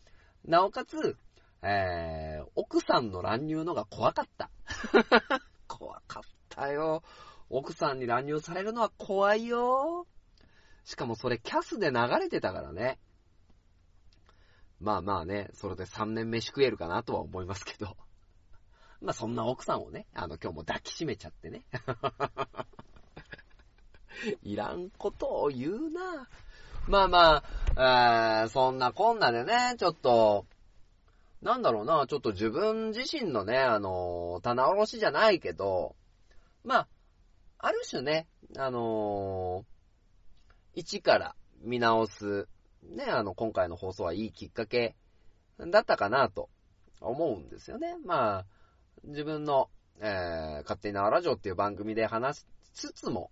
[0.46, 1.18] なおかつ、
[1.64, 4.50] えー奥さんの乱入のが怖かった。
[5.68, 7.02] 怖かったよ。
[7.50, 10.08] 奥さんに乱入されるのは怖いよ。
[10.84, 13.00] しかもそれキャスで流れてたからね。
[14.80, 17.96] まあまあね、それで3年飯食えるかなとは思いますけど。
[19.02, 21.64] まあそんな奥さんをね、あの今日も抱きしめちゃってね。
[24.44, 26.28] いらんことを言うな。
[26.88, 27.44] まあま
[27.78, 30.46] あ、えーそんなこんなでね、ちょっと、
[31.42, 35.96] なんだろうな、ちょっと自分自身のね、あの、棚卸しじゃないけど、
[36.64, 36.88] まあ、
[37.58, 38.28] ある種ね、
[38.58, 39.66] あの
[40.74, 42.48] 一から見直す、
[42.84, 44.96] ね、あの、今回の放送はいいきっかけ
[45.60, 46.50] だったかなと
[47.00, 47.98] 思うんですよね。
[48.06, 48.46] まあ、
[49.04, 53.32] 自分の、えー、勝手に縄ラジオっていう番組で話しつつも、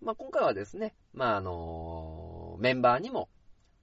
[0.00, 3.28] まあ今回はですね、まああのメンバーにも、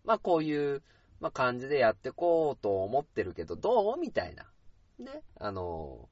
[0.04, 0.82] まあこういう、
[1.20, 4.46] まあ感じでやってこうと思ってるけど、どうみたいな。
[5.00, 6.08] ね、あの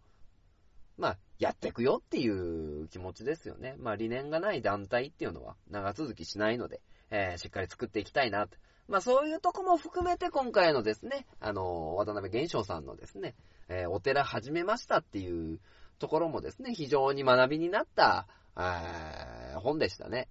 [0.97, 3.75] まあ、やっていくよっていう気持ちですよね。
[3.77, 8.57] まあ理念がない団体っていうのは長続きしないので、えーしっかり作っていきたいなと。
[8.91, 13.35] まあそういうとこも含めて今回のですね、あの渡辺玄昌さんのですね、
[13.69, 15.59] えーお寺始めましたっていう
[15.97, 18.27] ところもですね、非常に学びになった、
[18.57, 20.27] えー本でしたね。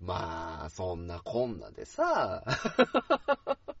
[0.00, 2.42] まあ、そんなこんなでさ、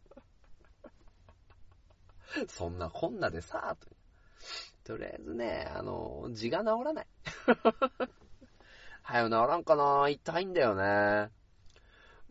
[2.48, 3.74] そんなこんなでさ、
[4.84, 7.06] ととりあえずね、あの、字が治らない。
[9.02, 11.30] はよ治らんかな痛いんだよね。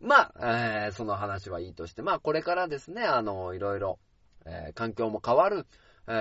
[0.00, 3.98] まあ、えー、その話はいいとして、まあこれからですね、あの、いろいろ、
[4.44, 5.66] えー、環境も変わる、
[6.08, 6.12] え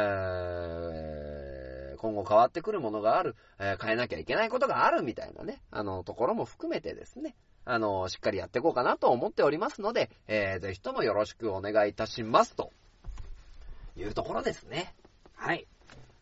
[1.95, 12.71] ー、今後変わってくるものがある、えー、変えなきゃいけないことがあるみたいなね、あの、ところも含めてですね、あの、しっかりやっていこうかなと思っておりますので、えー、ぜひともよろしくお願いいたしますと、
[13.97, 14.93] いうところですね。
[15.35, 15.67] はい。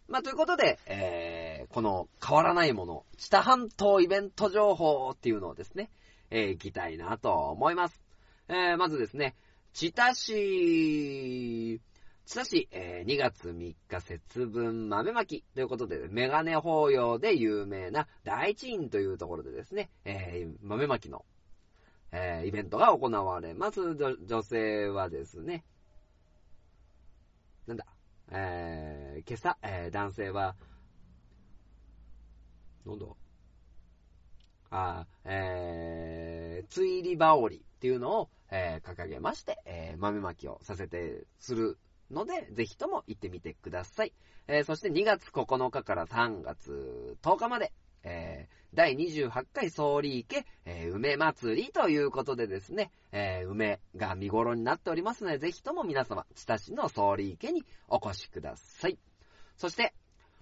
[0.07, 5.89] まあ、ということで、えー、この変わらないもの、知多半島イベント情報っていうのをですね、
[6.35, 8.01] えー、行きたいなと思います。
[8.49, 9.35] えー、まずですね、
[9.71, 11.79] 知多市、
[12.25, 21.23] 知多市、えー、2月3日節分豆まきということで、メガネ法要で有名な第一院というところでですね、えー、豆まきの、
[22.11, 23.95] えー、イベントが行われます。
[23.95, 25.63] 女性はですね、
[27.67, 27.85] なんだ、
[28.31, 30.55] えー、今朝、えー、男性は、
[32.87, 33.05] なんだ？
[34.75, 41.77] あえー、ついり羽織っていうのを、えー、掲げまして、えー、豆まきをさせて、する
[42.09, 44.13] ので、ぜひとも行ってみてください。
[44.47, 47.71] えー、そして2月9日から3月10日まで、
[48.03, 58.97] えー、第28回総理池、えー、梅祭りということでですね、えー、梅が見頃になっておりますので、ぜひとも皆様、知多市の総理池にお越しください。
[59.55, 59.93] そして、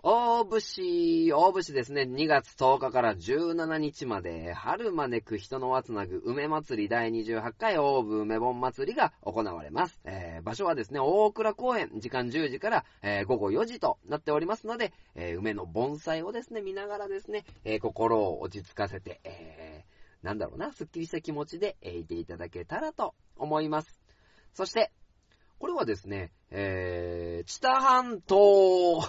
[0.03, 10.01] 大節、大節ですね、2月10日から17日まで、春招く人の輪つなぐ梅祭り第28回大部梅盆祭りが行われます。
[10.03, 19.85] えー、場所はですね、大倉公園、時間10時から、えー、午後4時となっておりますので、えー、梅の盆栽をですね、見ながらですね、え心を落ち着かせて、え
[20.23, 24.01] なんだろうな、すっきりした気持ちで、えいていただけたらと思います。
[24.55, 24.91] そして、
[25.59, 28.99] これはですね、えー、知多半島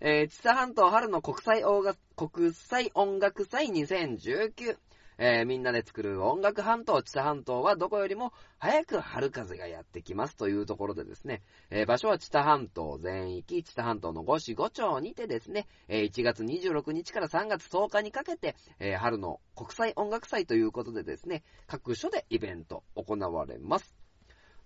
[0.00, 4.76] えー、千佐半島春の国際音楽、国際音楽祭2019。
[5.18, 24.05] えー、みんなで作る音楽半島、千佐半島はどこよりも早く春風がやってきますというところでですね、えー、場所は千田半島全域、千田半島の五市五町にてですね、えー、1月26日から3月10日にかけて、え、春の国際音楽祭ということでですね、各所でイベント行われます。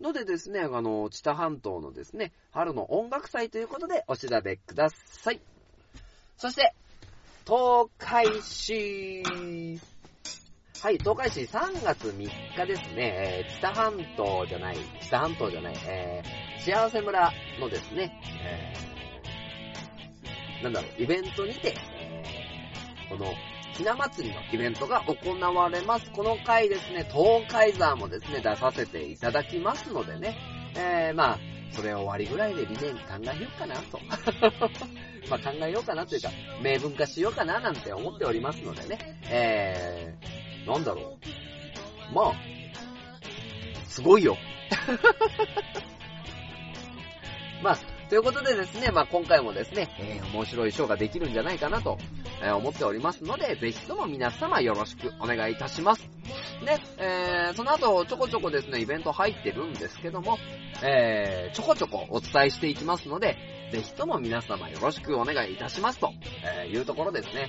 [0.00, 5.40] のでですね、あの、知多半島のですね、春の音楽祭ということでお調べください。
[6.36, 6.74] そして、
[7.46, 9.22] 東海市、
[10.82, 23.30] はい、東海市3月3日ですね、えー、知多半島じゃない、知多半島じゃない、えー、幸せ村のですね、えー、なんだろう、イベントにて、えー、この、
[23.80, 26.10] ひな祭りのイベントが行われます。
[26.10, 30.36] この回ですね、東海山もですね、出させていただきますのでね、
[30.76, 31.38] えー、まあ、
[31.72, 33.98] それ終わりぐらいで理念考えようかなと。
[35.30, 36.28] まあ考えようかなというか、
[36.62, 38.98] 明文化しようかななんて思っておりますのでね、
[39.30, 41.16] えー、なんだろ
[42.12, 42.14] う。
[42.14, 42.34] まあ、
[43.86, 44.36] すごいよ。
[47.64, 47.78] まあ、
[48.10, 51.96] ということでですね、まあ今回もですね、えー、面白いショーができるんじゃないかなと、
[52.42, 56.08] え、思っておりますので、ぜひとも皆様よろしくお願いいたします。
[56.64, 60.38] で、えー、その後、ちょこちょこですね、イベント入ってるんですけども、
[60.82, 63.36] えー、ちょこちょこお伝えしていきますので、
[63.72, 66.12] ぜひとも皆様よろしくお願いいたしますと、
[66.64, 67.48] えいうところですね。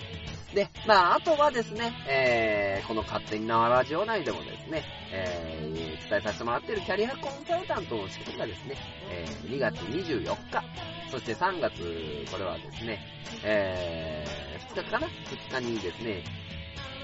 [0.54, 4.84] で、まあ、あとはですね、えー、この勝手に縄ラジオ内でもですね、
[5.14, 8.76] えー、伝えさせてもらっているキャリアコンサルタントの試験がですね、
[9.10, 10.64] えー、2月24日、
[11.10, 13.00] そして3月、これはですね、
[13.44, 16.24] えー、2日かな ?2 日にですね、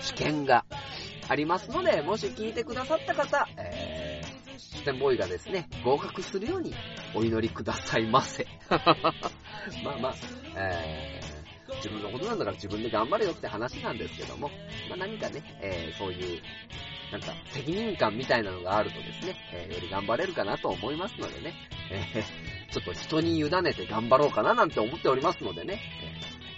[0.02, 0.66] 試験が
[1.30, 6.74] ありますので、もし聞いてくださった方、えー、ステンボーイがですね、合格するように
[7.16, 8.46] お祈りくださいませ。
[8.70, 10.16] まあまあ、
[10.56, 11.17] えー、
[11.76, 14.50] 自分のことなんだから自分で頑張れよって話なんですけども、
[14.90, 16.42] まあ、何かね、えー、そういう、
[17.12, 21.54] なんか、責任感みたいなのがあるとですね、えー、より頑張れるかなと思いますのでね、
[21.92, 25.82] えー、 ちょっと人に委ねて頑張ろうかななんて思っておりますのでね、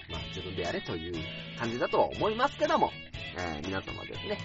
[0.08, 1.16] えー、まあ、自分でやれという
[1.58, 2.92] 感じだとは思いますけども、
[3.38, 4.38] えー、皆様ですね、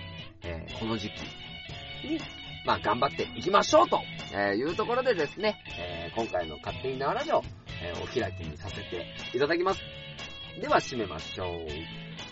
[0.42, 2.20] えー、この時期に、
[2.64, 4.00] まあ、頑張っていきましょうと、
[4.34, 7.42] えいうところでですね、え、今回の勝手に縄ラジオ、
[7.82, 9.80] え、お開きにさせていただきます。
[10.60, 11.48] では締めましょう。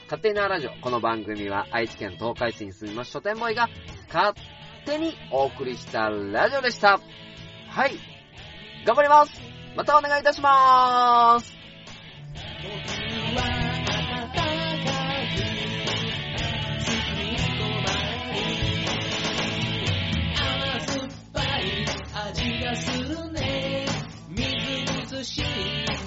[0.05, 0.71] 勝手なラジオ。
[0.81, 3.69] この番組は愛知県東海市に住みます書店ボーイが
[4.13, 4.35] 勝
[4.87, 7.01] 手にお送りしたラジオでした。
[7.69, 8.13] はい。
[8.87, 9.33] 頑張ります
[9.77, 11.53] またお願いいたしまーす
[22.15, 23.87] 味がするね
[24.29, 24.51] みず
[25.01, 26.02] みずしい